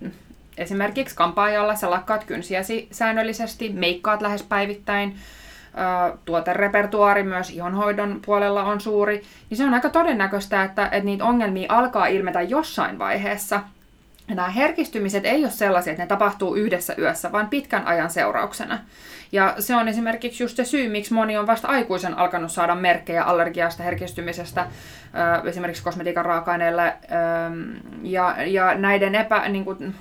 [0.58, 5.16] esimerkiksi kampaajalla, sä lakkaat kynsiäsi säännöllisesti, meikkaat lähes päivittäin,
[6.24, 11.66] tuoterepertuaari myös ihonhoidon puolella on suuri, niin se on aika todennäköistä, että, että niitä ongelmia
[11.72, 13.60] alkaa ilmetä jossain vaiheessa–
[14.28, 18.78] nämä herkistymiset ei ole sellaisia, että ne tapahtuu yhdessä yössä, vaan pitkän ajan seurauksena.
[19.32, 23.24] Ja se on esimerkiksi just se syy, miksi moni on vasta aikuisen alkanut saada merkkejä
[23.24, 24.66] allergiasta, herkistymisestä,
[25.44, 26.96] esimerkiksi kosmetiikan raaka-aineille.
[28.02, 29.94] Ja, ja näiden epä, niin kuin,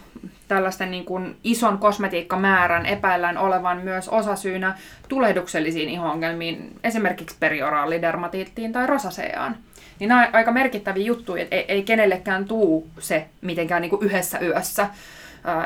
[0.48, 9.58] tällaisten niin kuin ison kosmetiikkamäärän epäillään olevan myös osasyynä tulehduksellisiin ihongelmiin, esimerkiksi perioraalidermatiittiin tai rosaseaan.
[10.00, 14.04] Niin nämä on aika merkittäviä juttuja, että ei, ei kenellekään tuu se mitenkään niin kuin
[14.04, 14.90] yhdessä yössä.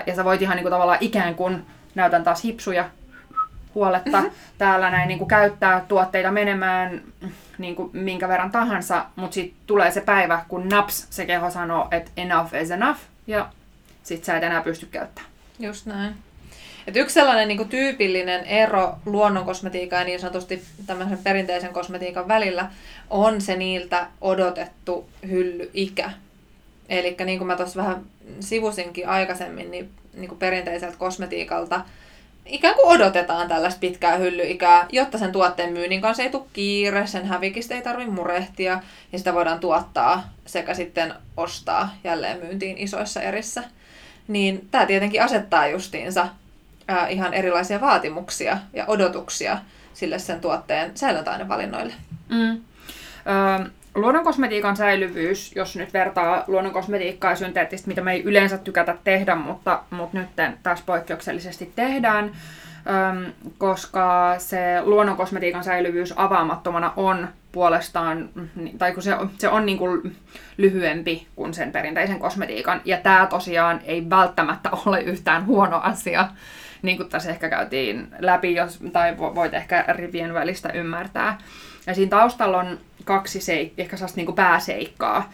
[0.06, 2.90] ja sä voit ihan niin kuin tavallaan ikään kuin, näytän taas hipsuja
[3.76, 4.24] huoletta
[4.58, 7.02] täällä näin niin kuin käyttää tuotteita menemään
[7.58, 11.88] niin kuin minkä verran tahansa, mutta sitten tulee se päivä, kun naps se keho sanoo,
[11.92, 13.50] että enough is enough, ja
[14.04, 15.32] sit sä et enää pysty käyttämään.
[15.60, 16.16] Just näin.
[16.88, 22.72] Et yksi sellainen niin kuin tyypillinen ero luonnonkosmetiikan ja niin sanotusti tämmöisen perinteisen kosmetiikan välillä
[23.10, 26.12] on se niiltä odotettu hyllyikä.
[26.90, 28.02] Eli niin kuin mä tuossa vähän
[28.40, 31.82] sivusinkin aikaisemmin, niin, niin kuin perinteiseltä kosmetiikalta
[32.48, 37.26] ikään kuin odotetaan tällaista pitkää hyllyikää, jotta sen tuotteen myynnin kanssa ei tule kiire, sen
[37.26, 43.64] hävikistä ei tarvitse murehtia ja sitä voidaan tuottaa sekä sitten ostaa jälleen myyntiin isoissa erissä.
[44.28, 46.28] niin tämä tietenkin asettaa justiinsa
[47.10, 49.58] ihan erilaisia vaatimuksia ja odotuksia
[49.94, 51.94] sille sen tuotteen säilöntäainevalinnoille.
[52.30, 52.62] Mm.
[53.28, 59.36] Öö, luonnonkosmetiikan säilyvyys, jos nyt vertaa luonnonkosmetiikkaa ja synteettistä, mitä me ei yleensä tykätä tehdä,
[59.36, 60.30] mutta, mutta nyt
[60.64, 62.32] tässä poikkeuksellisesti tehdään,
[62.88, 68.30] öö, koska se luonnonkosmetiikan säilyvyys avaamattomana on puolestaan,
[68.78, 70.16] tai kun se, se on niin kuin
[70.58, 76.28] lyhyempi kuin sen perinteisen kosmetiikan, ja tämä tosiaan ei välttämättä ole yhtään huono asia,
[76.82, 81.38] niin kuin tässä ehkä käytiin läpi, jos, tai voit ehkä rivien välistä ymmärtää.
[81.88, 85.34] Ja siinä taustalla on kaksi seik- ehkä sellaista niin pääseikkaa.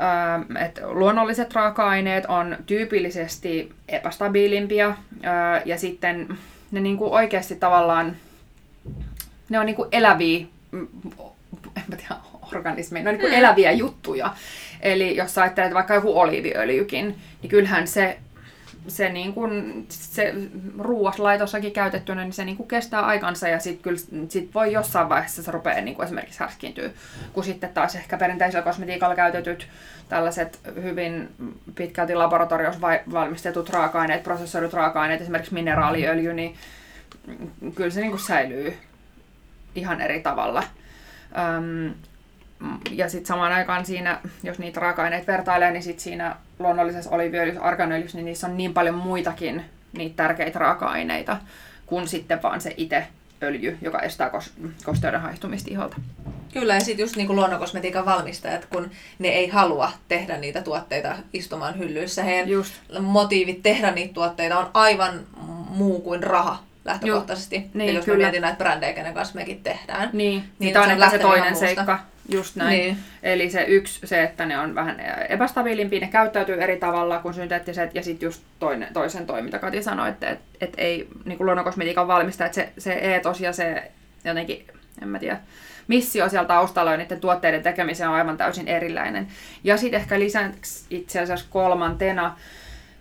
[0.00, 6.38] Öö, et luonnolliset raaka-aineet on tyypillisesti epästabiilimpia öö, ja sitten
[6.70, 8.16] ne niin kuin oikeasti tavallaan
[9.48, 10.46] ne on niin kuin eläviä
[11.76, 12.14] en mä tiedä,
[12.52, 14.34] organismeja, ne on niin kuin eläviä juttuja.
[14.80, 18.18] Eli jos sä ajattelet vaikka joku oliiviöljykin, niin kyllähän se
[18.88, 20.34] se, niin kun, se
[20.78, 25.42] ruuaslaitossakin käytettynä, niin se niin kun kestää aikansa ja sitten kyllä sit voi jossain vaiheessa
[25.42, 26.90] se rupeaa niin esimerkiksi härskiintyä.
[27.32, 29.68] Kun sitten taas ehkä perinteisellä kosmetiikalla käytetyt
[30.08, 31.28] tällaiset hyvin
[31.74, 32.80] pitkälti laboratoriossa
[33.12, 36.56] valmistetut raaka-aineet, prosessoidut raaka-aineet, esimerkiksi mineraaliöljy, niin
[37.74, 38.76] kyllä se niin säilyy
[39.74, 40.62] ihan eri tavalla.
[41.38, 41.94] Öm,
[42.90, 48.18] ja sitten samaan aikaan siinä, jos niitä raaka-aineita vertailee, niin sit siinä luonnollisessa oliviöljyssä, arganöljyssä,
[48.18, 51.36] niin niissä on niin paljon muitakin niitä tärkeitä raaka-aineita
[51.86, 53.06] kuin sitten vaan se itse
[53.42, 54.30] öljy, joka estää
[54.84, 55.96] kosteuden haihtumista iholta.
[56.52, 61.16] Kyllä, ja sitten just niin kuin luonnonkosmetiikan valmistajat, kun ne ei halua tehdä niitä tuotteita
[61.32, 62.22] istumaan hyllyissä.
[62.22, 62.74] Heidän just.
[63.00, 65.20] motiivit tehdä niitä tuotteita on aivan
[65.70, 67.70] muu kuin raha lähtökohtaisesti.
[67.74, 68.18] Niin, Eli jos kyllä.
[68.18, 70.10] mä mietin näitä brändejä, kenen kanssa mekin tehdään.
[70.12, 71.98] Niin, niin tämä on se toinen seikka.
[72.28, 72.78] Just näin.
[72.78, 72.96] Niin.
[73.22, 77.94] Eli se yksi, se, että ne on vähän epästabiilimpia, ne käyttäytyy eri tavalla kuin synteettiset,
[77.94, 81.46] ja sitten just toinen, toisen toi, mitä Kati sanoi, että et, et ei niin kuin
[81.46, 83.90] luonnonkosmetiikan valmista, että se, se eetos ja se
[84.24, 84.66] jotenkin,
[85.02, 85.40] en mä tiedä,
[85.88, 89.26] missio siellä taustalla on niiden tuotteiden tekemiseen on aivan täysin erilainen.
[89.64, 92.36] Ja sitten ehkä lisäksi itse asiassa kolmantena,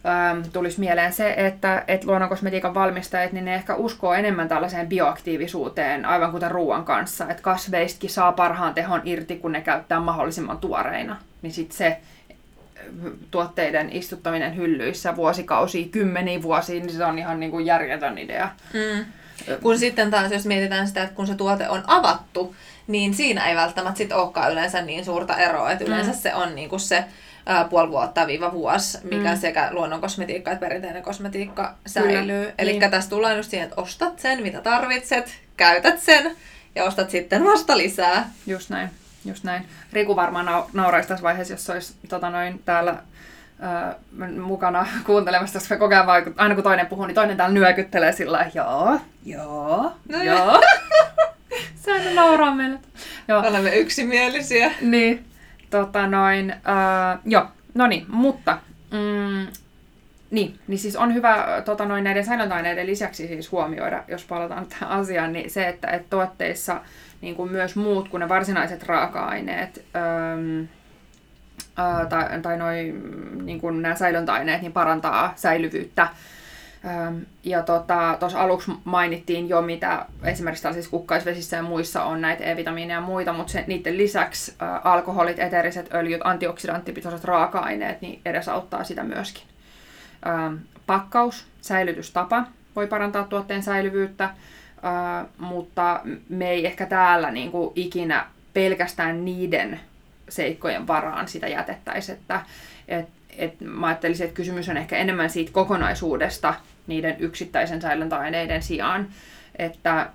[0.08, 6.06] ähm, tulisi mieleen se, että, että luonnonkosmetiikan valmistajat, niin ne ehkä uskoo enemmän tällaiseen bioaktiivisuuteen,
[6.06, 11.18] aivan kuten ruoan kanssa, että kasveistakin saa parhaan tehon irti, kun ne käyttää mahdollisimman tuoreina.
[11.42, 11.98] Niin sitten se
[13.32, 18.50] tuotteiden istuttaminen hyllyissä vuosikausia, kymmeniä vuosia, niin se on ihan niin kuin järjetön idea.
[18.74, 19.06] Mm.
[19.62, 22.56] Kun sitten taas, jos mietitään sitä, että kun se tuote on avattu,
[22.88, 25.72] niin siinä ei välttämättä sit olekaan yleensä niin suurta eroa.
[25.72, 26.18] Että yleensä mm.
[26.18, 27.06] se on niin kuin se
[27.70, 29.38] puoli vuotta viiva vuosi, mikä mm.
[29.38, 32.54] sekä luonnon kosmetiikka että perinteinen kosmetiikka säilyy.
[32.58, 32.92] Eli niin.
[32.92, 36.36] tässä tullaan just siihen, että ostat sen, mitä tarvitset, käytät sen
[36.76, 38.30] ja ostat sitten vasta lisää.
[38.48, 38.90] Just näin.
[39.26, 39.66] Just näin.
[39.94, 42.98] Riku varmaan nauraisi tässä vaiheessa, jos olisi tota noin, täällä
[44.42, 48.52] mukana kuuntelemassa, koska koko ajan vaikut, aina kun toinen puhuu, niin toinen täällä nyökyttelee sillä
[48.54, 50.62] joo, joo, no joo.
[51.86, 52.80] Sehän nauraa meille.
[53.28, 53.40] Joo.
[53.48, 54.72] Olemme yksimielisiä.
[54.82, 55.26] Niin.
[55.70, 58.58] Tota noin, uh, joo, no niin, mutta
[58.92, 59.48] mm,
[60.32, 64.90] niin, niin siis on hyvä tota noin, näiden säilöntäaineiden lisäksi siis huomioida, jos palataan tähän
[64.90, 66.82] asiaan, niin se, että, että tuotteissa
[67.22, 70.64] niin kuin myös muut kuin ne varsinaiset raaka-aineet ähm,
[71.80, 72.94] äh, tai, tai noi,
[73.44, 76.08] niin kuin nämä säilöntäaineet niin parantaa säilyvyyttä
[77.44, 77.84] ja tuossa
[78.18, 83.34] tota, aluksi mainittiin jo, mitä esimerkiksi tällaisissa kukkaisvesissä ja muissa on näitä E-vitamiineja ja muita,
[83.34, 89.44] mutta se, niiden lisäksi ä, alkoholit, eteeriset öljyt, antioksidanttipitoiset raaka-aineet, niin edesauttaa sitä myöskin.
[90.26, 90.52] Ä,
[90.86, 92.44] pakkaus, säilytystapa
[92.76, 94.32] voi parantaa tuotteen säilyvyyttä, ä,
[95.38, 99.80] mutta me ei ehkä täällä niin kuin, ikinä pelkästään niiden
[100.30, 102.42] seikkojen varaan sitä jätettäisi, että
[102.88, 106.54] et, et mä ajattelisin, että kysymys on ehkä enemmän siitä kokonaisuudesta,
[106.88, 109.08] niiden yksittäisen säilöntäaineiden sijaan,
[109.56, 110.10] että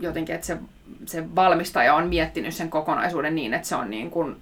[0.00, 0.56] jotenkin, että se,
[1.06, 4.36] se valmistaja on miettinyt sen kokonaisuuden niin, että se on niin kuin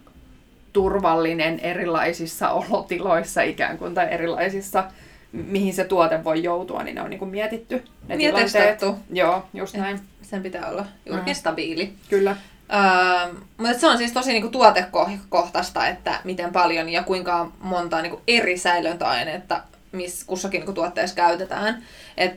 [0.72, 4.84] turvallinen erilaisissa olotiloissa ikään kuin, tai erilaisissa,
[5.32, 7.84] mihin se tuote voi joutua, niin ne on niin kuin mietitty.
[8.08, 8.98] Ne Mietistettu.
[9.12, 10.00] Joo, just näin.
[10.22, 11.38] Sen pitää olla juurikin mm.
[11.38, 11.92] stabiili.
[12.10, 12.36] Kyllä.
[12.72, 18.20] Öö, mutta se on siis tosi niinku tuotekohtaista, että miten paljon ja kuinka monta niinku
[18.28, 19.62] eri säilöntäainetta
[19.96, 21.82] missä kussakin niin tuotteessa käytetään.
[22.16, 22.34] Et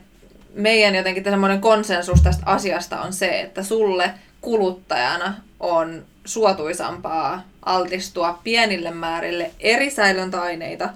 [0.54, 8.92] meidän jotenkin semmoinen konsensus tästä asiasta on se, että sulle kuluttajana on suotuisampaa altistua pienille
[8.92, 10.90] määrille eri säilöntäaineita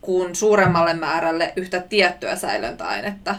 [0.00, 3.34] kuin suuremmalle määrälle yhtä tiettyä säilöntäainetta,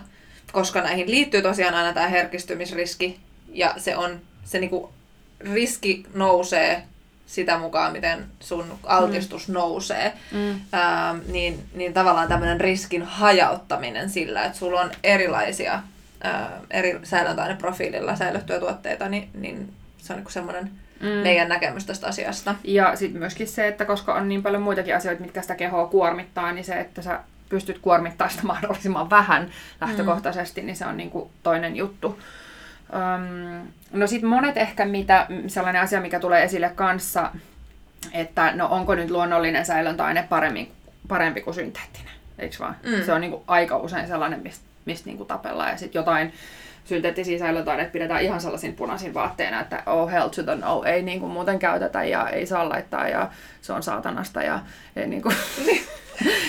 [0.52, 3.20] koska näihin liittyy tosiaan aina tämä herkistymisriski
[3.54, 4.94] ja se on se niinku
[5.40, 6.84] riski nousee
[7.32, 9.54] sitä mukaan, miten sun altistus mm.
[9.54, 10.62] nousee, Mm.
[10.72, 15.84] ää, niin, niin tavallaan tämmöinen riskin hajauttaminen sillä, että sulla on erilaisia
[16.24, 21.08] ää, eri säilöntäaineprofiililla säilyttyjä tuotteita, niin, niin se on niin semmoinen Mm.
[21.08, 22.56] meidän näkemys tästä asiasta.
[22.64, 26.52] Ja sitten myöskin se, että koska on niin paljon muitakin asioita, mitkä sitä kehoa kuormittaa,
[26.52, 29.50] niin se, että sä pystyt kuormittamaan sitä mahdollisimman vähän
[29.82, 30.66] lähtökohtaisesti, mm.
[30.66, 32.20] niin se on niinku toinen juttu.
[32.94, 37.32] Öm, no sitten monet ehkä, mitä, sellainen asia, mikä tulee esille kanssa,
[38.14, 40.72] että no onko nyt luonnollinen säilöntäaine paremmin,
[41.08, 42.76] parempi kuin synteettinen, eikö vaan?
[42.84, 43.04] Mm.
[43.04, 45.72] Se on niinku aika usein sellainen, mistä mist niinku tapellaan.
[45.72, 46.34] Ja sitten jotain
[46.86, 51.28] synteettisiä säilöntäaineita pidetään ihan sellaisin punaisin vaatteina, että oh hell to the no, ei niinku
[51.28, 53.30] muuten käytetä ja ei saa laittaa ja
[53.62, 54.60] se on saatanasta ja
[54.96, 55.32] ei niinku...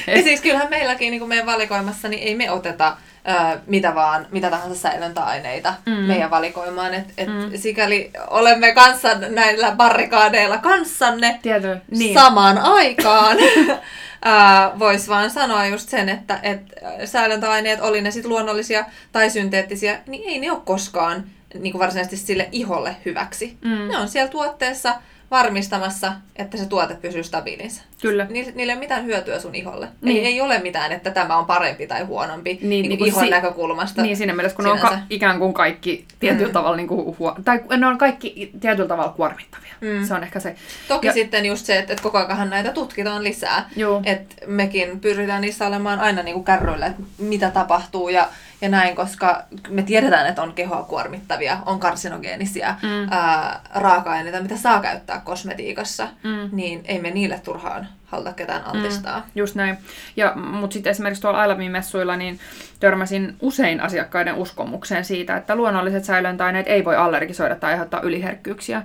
[0.07, 2.97] Ja siis kyllähän meilläkin niin kuin meidän valikoimassa, niin ei me oteta
[3.29, 5.93] ö, mitä vaan, mitä tahansa säilöntäaineita Mm.
[5.93, 6.95] meidän valikoimaan.
[6.95, 7.51] Et, et Mm.
[7.57, 12.15] Sikäli olemme kanssa näillä barrikaadeilla kanssanne Tiety, niin.
[12.15, 13.37] samaan aikaan.
[14.79, 16.61] Voisi vaan sanoa just sen, että et
[17.05, 21.25] säilöntäaineet, oli ne sitten luonnollisia tai synteettisiä, niin ei ne ole koskaan
[21.59, 23.57] niin kuin varsinaisesti sille iholle hyväksi.
[23.65, 23.89] Mm.
[23.89, 24.95] Ne on siellä tuotteessa
[25.33, 27.83] varmistamassa, että se tuote pysyy stabiilinsa.
[28.03, 28.27] Kyllä.
[28.31, 29.89] Ni- niillä ei ole mitään hyötyä sun iholle.
[30.03, 30.17] Niin.
[30.17, 33.09] Ei, ei ole mitään, että tämä on parempi tai huonompi Niin, niin, niin niin kuin
[33.09, 34.03] ihon si- näkökulmasta.
[34.03, 36.53] Niin siinä mielessä, kun ne on ka- ikään kuin kaikki tietyllä Mm.
[36.53, 39.73] tavalla, niin kuin huo- tai ne on kaikki tietyllä tavalla kuormittavia.
[39.81, 40.07] Mm.
[40.07, 40.55] Se on ehkä se.
[40.89, 43.71] Toki Ja- sitten just se, että, että koko ajan näitä tutkitaan lisää.
[43.77, 44.03] Joo.
[44.05, 48.29] Et mekin pyritään niissä olemaan aina niinku kärryillä, että mitä tapahtuu ja,
[48.63, 53.09] ja näin, koska me tiedetään, että on kehoa kuormittavia, on karsinogeenisia Mm.
[53.11, 56.49] ää, raaka-aineita, mitä saa käyttää kosmetiikassa, Mm.
[56.53, 59.19] niin ei me niille turhaan haluta ketään altistaa.
[59.19, 59.25] Mm.
[59.35, 59.79] Just näin.
[60.17, 62.39] Ja, mutta sitten esimerkiksi tuolla Ailavin-messuilla niin
[62.81, 68.83] törmäsin usein asiakkaiden uskomukseen siitä, että luonnolliset säilöntäaineet ei voi allergisoida tai aiheuttaa yliherkkyyksiä.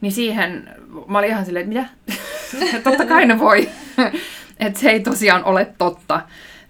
[0.00, 0.70] Niin siihen
[1.08, 2.80] mä olin ihan silleen, että mitä?
[2.90, 3.68] totta kai ne voi.
[4.60, 6.20] että se ei tosiaan ole totta.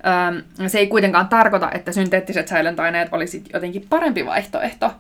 [0.09, 4.95] Öm, se ei kuitenkaan tarkoita, että synteettiset säilöntäaineet olisi jotenkin parempi vaihtoehto.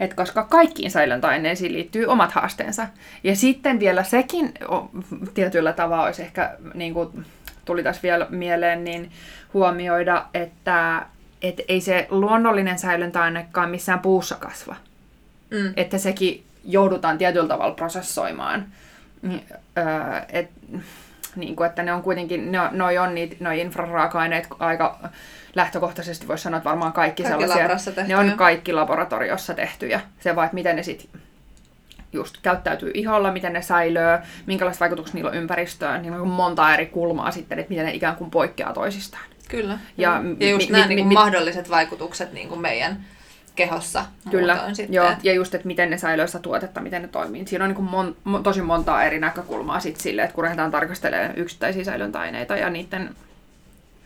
[0.00, 2.86] Et koska kaikkiin säilöntäaineisiin liittyy omat haasteensa.
[3.24, 4.54] Ja sitten vielä sekin
[5.34, 7.24] tietyllä tavalla olisi ehkä, niin kuin
[7.64, 9.10] tuli tässä vielä mieleen, niin
[9.54, 11.06] huomioida, että
[11.42, 14.76] et ei se luonnollinen säilöntäainekaan missään puussa kasva.
[15.50, 15.72] Mm.
[15.76, 18.66] Että sekin joudutaan tietyllä tavalla prosessoimaan.
[19.22, 19.44] Niin,
[19.78, 19.84] öö,
[20.28, 20.50] et,
[21.36, 24.98] niin kuin, että ne on kuitenkin, ne, noi on niitä, noi infraraaka-aineet aika
[25.54, 30.00] lähtökohtaisesti voisi sanoa, että varmaan kaikki, Kaikki sellaisia, ne on kaikki laboratoriossa tehtyjä.
[30.20, 31.20] Se vaan, että miten ne sitten
[32.12, 36.86] just käyttäytyy iholla, miten ne säilöö, minkälaiset vaikutukset niillä on ympäristöön, niin on monta eri
[36.86, 39.24] kulmaa sitten, että miten ne ikään kuin poikkeaa toisistaan.
[39.48, 39.78] Kyllä.
[39.96, 43.04] Ja ja just mi- nämä mi- niin mi- mahdolliset vaikutukset niin kuin meidän
[43.56, 44.94] kehossa Kyllä, sitten.
[44.94, 47.46] joo, ja just, että miten ne säilöö sitä tuotetta, miten ne toimii.
[47.46, 51.36] Siinä on niin mon, mon, tosi montaa eri näkökulmaa sit sille, että kun lähdetään tarkastelemaan
[51.36, 53.10] yksittäisiä säilöntäaineita ja niiden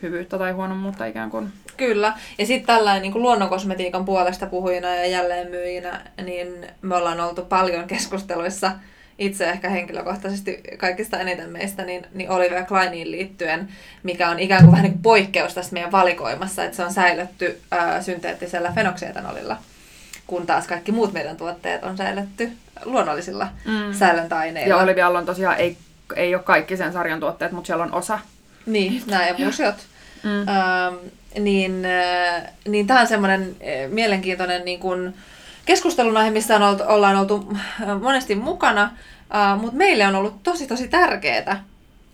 [0.02, 1.52] hyvyyttä tai huonommuutta ikään kuin.
[1.76, 2.12] Kyllä.
[2.38, 8.72] Ja sitten tällainen niin luonnonkosmetiikan puolesta puhujina ja jälleenmyyjinä, niin me ollaan oltu paljon keskusteluissa
[9.18, 13.68] itse ehkä henkilökohtaisesti kaikista eniten meistä, niin, niin Olivia Kleiniin liittyen,
[14.02, 17.60] mikä on ikään kuin vähän niin kuin poikkeus tässä meidän valikoimassa, että se on säilytty
[17.70, 19.56] ää, synteettisellä fenoksietanolilla,
[20.26, 22.52] kun taas kaikki muut meidän tuotteet on säilytty
[22.84, 23.94] luonnollisilla Mm.
[23.94, 24.74] säilöntäaineilla.
[24.76, 25.76] Ja Olivialla on tosiaan, ei,
[26.16, 28.18] ei ole kaikki sen sarjan tuotteet, mutta siellä on osa.
[28.66, 29.74] Niin, nämä emusiot.
[30.22, 30.48] Mm.
[30.48, 30.94] Ähm,
[31.44, 35.14] niin, äh, niin tämä on semmoinen äh, mielenkiintoinen niin kun
[35.64, 38.82] keskustelun aihe, missä on oltu, ollaan oltu äh, monesti mukana,
[39.34, 41.64] äh, mutta meille on ollut tosi tosi tärkeää,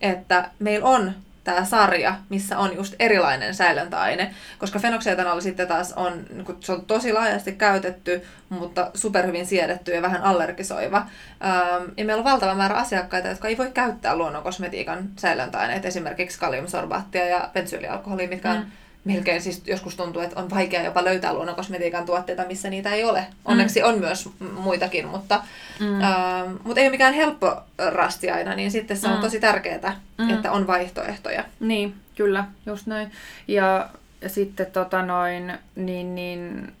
[0.01, 6.25] että meillä on tämä sarja, missä on just erilainen säilöntäaine, koska fenoksietanoli sitten taas on,
[6.29, 10.97] niin se on tosi laajasti käytetty, mutta superhyvin siedetty ja vähän allergisoiva.
[10.97, 17.25] Ähm, ja meillä on valtava määrä asiakkaita, jotka ei voi käyttää luonnonkosmetiikan säilöntäaineita, esimerkiksi kaliumsorbaattia
[17.25, 18.71] ja bensyylialkoholia, mitkä on Mm.
[19.03, 23.25] Melkein siis joskus tuntuu, että on vaikea jopa löytää luonnonkosmetiikan tuotteita, missä niitä ei ole.
[23.45, 25.43] Onneksi on myös muitakin, mutta,
[25.79, 26.01] Mm.
[26.01, 29.21] ähm, mutta ei ole mikään helppo rasti aina, niin sitten se on Mm.
[29.21, 30.29] tosi tärkeää, Mm.
[30.29, 31.43] että on vaihtoehtoja.
[31.59, 33.11] Niin, kyllä, just näin.
[33.47, 33.89] Ja,
[34.21, 36.73] ja sitten tota noin, niin, niin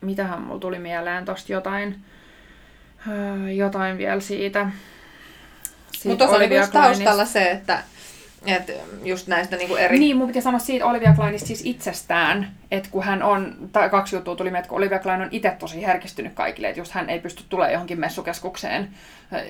[0.00, 1.98] mitähän mulla tuli mieleen tosta jotain,
[3.08, 4.70] öö, jotain vielä siitä.
[5.92, 7.82] siitä Mutta tuossa on Olivia myös taustalla se, että,
[8.46, 8.72] että
[9.04, 9.98] just näistä niinku eri...
[9.98, 14.16] Niin, mun piti sanoa siitä Olivia Kleinista siis itsestään, että kun hän on, tai kaksi
[14.16, 17.20] juttua tuli, että kun Olivia Klein on itse tosi herkistynyt kaikille, että just hän ei
[17.20, 18.88] pysty tulemaan johonkin messukeskukseen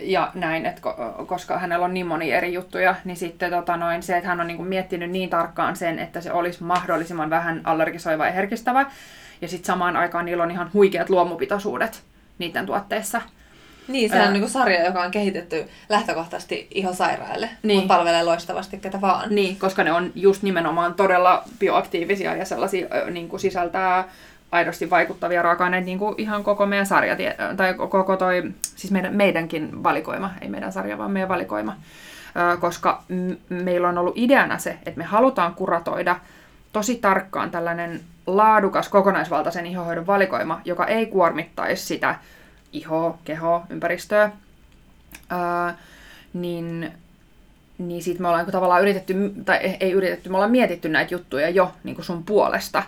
[0.01, 4.03] ja näin, että ko- koska hänellä on niin moni eri juttuja, niin sitten tota noin,
[4.03, 8.27] se, että hän on niinku miettinyt niin tarkkaan sen, että se olisi mahdollisimman vähän allergisoiva
[8.27, 8.87] ja herkistävä,
[9.41, 12.03] ja sitten samaan aikaan niillä on ihan huikeat luomupitoisuudet
[12.39, 13.23] niiden tuotteissa.
[13.89, 17.79] Niin, se on niin sarja, joka on kehitetty lähtökohtaisesti ihosairaille, niin.
[17.79, 19.35] mutta palvelee loistavasti ketä vaan.
[19.35, 24.05] Niin, koska ne on just nimenomaan todella bioaktiivisia ja sellaisia niin kuin sisältää
[24.53, 27.17] aidosti vaikuttavia raaka-aineita, niin kuin ihan koko meidän sarja,
[27.57, 28.43] tai koko toi,
[28.77, 31.77] siis meidän, meidänkin valikoima, ei meidän sarja, vaan meidän valikoima.
[32.61, 33.03] Koska
[33.49, 36.17] meillä on ollut ideana se, että me halutaan kuratoida
[36.73, 42.15] tosi tarkkaan tällainen laadukas kokonaisvaltaisen ihohoidon valikoima, joka ei kuormittaisi sitä
[42.75, 44.31] ihoa, kehoa, ympäristöä,
[45.31, 45.79] ää,
[46.33, 46.93] niin,
[47.79, 51.73] niin sit me ollaan tavallaan yritetty, tai ei yritetty, me ollaan mietitty näitä juttuja jo
[51.85, 52.83] niin kuin sun puolesta.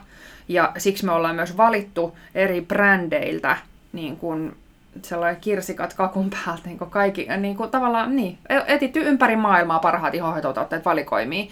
[0.48, 3.56] Ja siksi me ollaan myös valittu eri brändeiltä
[3.92, 4.56] niin kuin
[5.02, 10.14] sellainen kirsikat kakun päältä, niin kuin kaikki, niin kuin tavallaan, niin, etitty ympäri maailmaa parhaat
[10.14, 11.50] ihohoitotuotteet valikoimiin.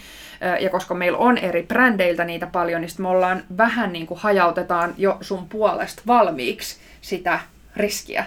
[0.60, 4.94] Ja koska meillä on eri brändeiltä niitä paljon, niin me ollaan vähän niin kuin hajautetaan
[4.96, 7.40] jo sun puolesta valmiiksi sitä
[7.76, 8.24] riskiä.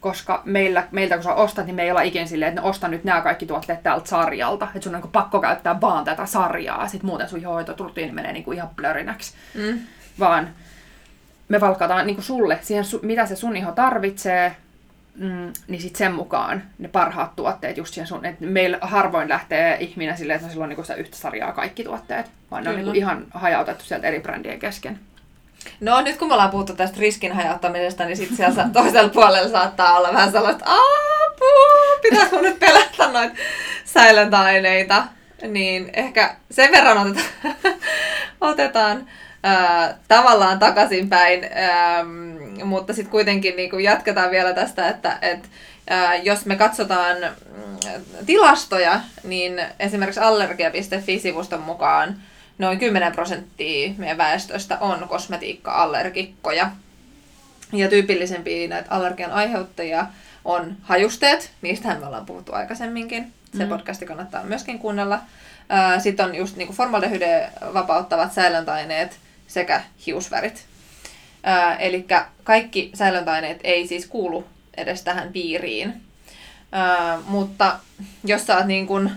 [0.00, 2.88] Koska meillä, meiltä kun sä ostat, niin me ei olla ikinä silleen, että ne osta
[2.88, 4.68] nyt nämä kaikki tuotteet tältä sarjalta.
[4.74, 6.88] Että sun on niin pakko käyttää vaan tätä sarjaa.
[6.88, 9.34] Sitten muuten sun ihohoitotrutiini menee niin kuin ihan blörinäksi.
[9.54, 9.78] Mm.
[10.18, 10.48] Vaan
[11.48, 14.56] me valkataan niin kuin sulle siihen, mitä se sun iho tarvitsee,
[15.14, 19.76] mm, niin sitten sen mukaan ne parhaat tuotteet just siihen sun, että meillä harvoin lähtee
[19.80, 22.76] ihminen silleen, että sillä on niinku sitä yhtä sarjaa kaikki tuotteet, vaan Kyllä.
[22.76, 25.00] ne on niinku ihan hajautettu sieltä eri brändien kesken.
[25.80, 29.98] No nyt kun me ollaan puhuttu tästä riskin hajauttamisesta, niin sitten siellä toisella puolella saattaa
[29.98, 33.34] olla vähän sellaista, apua, pitäisikö nyt pelätä noita
[33.84, 35.04] säilöntäaineita.
[35.48, 37.24] Niin ehkä sen verran otetaan,
[38.40, 39.06] otetaan
[39.42, 42.04] ää, tavallaan takaisinpäin, ää,
[42.64, 45.50] mutta sitten kuitenkin niin kuin jatketaan vielä tästä, että et,
[45.90, 47.76] ää, jos me katsotaan mm,
[48.26, 52.16] tilastoja, niin esimerkiksi allergia.fi-sivuston mukaan
[52.58, 56.70] noin 10 prosenttia meidän väestöstä on kosmetiikka-allergikkoja.
[57.72, 60.06] Ja tyypillisempiä näitä allergian aiheuttajia
[60.44, 63.32] on hajusteet, niistähän me ollaan puhuttu aikaisemminkin.
[63.56, 63.68] Se mm.
[63.68, 65.20] podcasti kannattaa myöskin kuunnella.
[65.98, 70.66] Sitten on just niinku formaldehyde vapauttavat säilöntäaineet sekä hiusvärit.
[71.78, 72.06] Eli
[72.44, 74.46] kaikki säilöntäaineet ei siis kuulu
[74.76, 76.02] edes tähän piiriin.
[76.72, 77.78] Ää, mutta
[78.24, 79.10] jos sä oot niin kun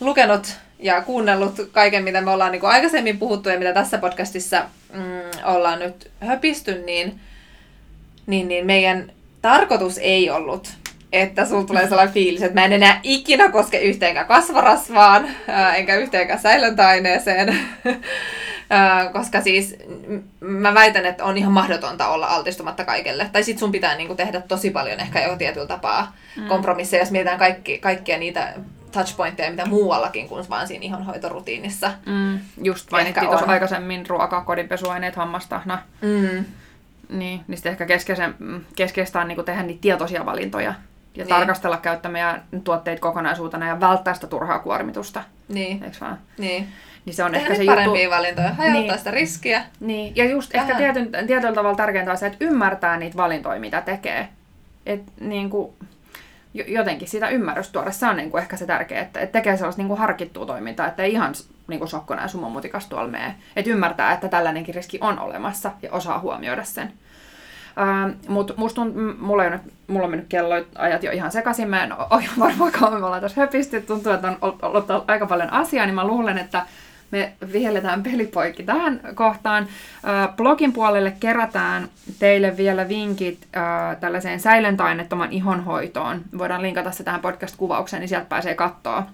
[0.00, 4.64] lukenut ja kuunnellut kaiken, mitä me ollaan niin kuin aikaisemmin puhuttu ja mitä tässä podcastissa
[4.92, 7.20] mm, ollaan nyt höpisty, niin,
[8.26, 9.12] niin, niin meidän
[9.42, 10.68] tarkoitus ei ollut,
[11.12, 15.96] että sulla tulee sellainen fiilis, että mä en enää ikinä koske yhteenkään kasvarasvaan, ää, enkä
[15.96, 17.58] yhteenkään säilöntäaineeseen.
[19.12, 19.76] koska siis
[20.40, 23.28] mä väitän, että on ihan mahdotonta olla altistumatta kaikelle.
[23.32, 26.48] Tai sit sun pitää niinku tehdä tosi paljon ehkä jo tietyllä tapaa mm.
[26.48, 28.54] kompromisseja, jos mietitään kaikki, kaikkia niitä
[28.96, 31.92] touchpointteja, mitä muuallakin kuin vaan siinä ihonhoitorutiinissa.
[32.06, 35.78] Mm, just mainittiin tuossa aikaisemmin ruoka, kodinpesuaineet, hammastahna.
[36.00, 36.44] Mm.
[37.08, 38.34] Niin, niin sitten ehkä keskeisen,
[38.76, 40.74] keskeistä on niin tehdä niitä tietoisia valintoja
[41.16, 41.28] ja niin.
[41.28, 45.24] tarkastella käyttämiä tuotteita kokonaisuutena ja välttää sitä turhaa kuormitusta.
[45.48, 45.84] Niin.
[45.84, 46.18] Eikö vaan?
[46.38, 46.68] Niin.
[47.04, 48.16] Niin se on Tehdä ehkä se parempia juttu...
[48.16, 48.98] valintoja, hajottaa niin.
[48.98, 49.62] sitä riskiä.
[49.80, 50.70] Niin, ja just Vähän.
[50.70, 54.28] ehkä tietyn, tietyllä tavalla tärkeintä on se, että ymmärtää niitä valintoja, mitä tekee.
[54.86, 55.74] Et niin kuin,
[56.66, 57.90] jotenkin sitä ymmärrystä tuoda.
[57.90, 61.02] Se on niin kuin ehkä se tärkeä, että, tekee sellaista niin kuin harkittua toimintaa, että
[61.02, 61.34] ei ihan
[61.68, 63.34] niin kuin sokkona ja summamutikas tuolla mene.
[63.56, 66.92] Että ymmärtää, että tällainenkin riski on olemassa ja osaa huomioida sen.
[67.76, 71.68] Uh, Mutta musta on, mulla, ole, mulla on mennyt kelloajat jo ihan sekaisin.
[71.68, 73.80] Mä en ole varmaan kauan me ollaan tässä höpisty.
[73.80, 76.66] Tuntuu, että on ollut aika paljon asiaa, niin mä luulen, että
[77.10, 79.66] me vihelletään pelipoikki tähän kohtaan.
[80.36, 81.88] Blogin puolelle kerätään
[82.18, 83.48] teille vielä vinkit
[84.00, 86.22] tällaiseen säilöntäainettoman ihonhoitoon.
[86.38, 89.06] Voidaan linkata se tähän podcast-kuvaukseen, niin sieltä pääsee katsoa.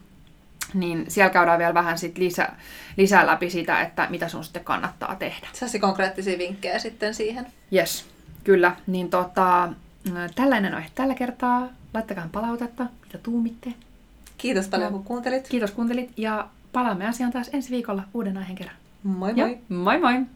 [0.74, 2.48] Niin siellä käydään vielä vähän sit lisä,
[2.96, 5.48] lisää läpi sitä, että mitä sun sitten kannattaa tehdä.
[5.52, 7.46] Sellaisia konkreettisia vinkkejä sitten siihen.
[7.72, 8.06] Yes,
[8.44, 8.76] kyllä.
[8.86, 9.68] Niin tota,
[10.34, 11.68] tällainen aihe tällä kertaa.
[11.94, 13.72] Laittakaa palautetta, mitä tuumitte.
[14.38, 14.98] Kiitos paljon, no.
[14.98, 15.48] kun kuuntelit.
[15.48, 18.76] Kiitos kuuntelit ja palaamme asiaan taas ensi viikolla uuden aiheen kerran.
[19.02, 19.50] Moi moi!
[19.50, 20.26] Ja, moi moi!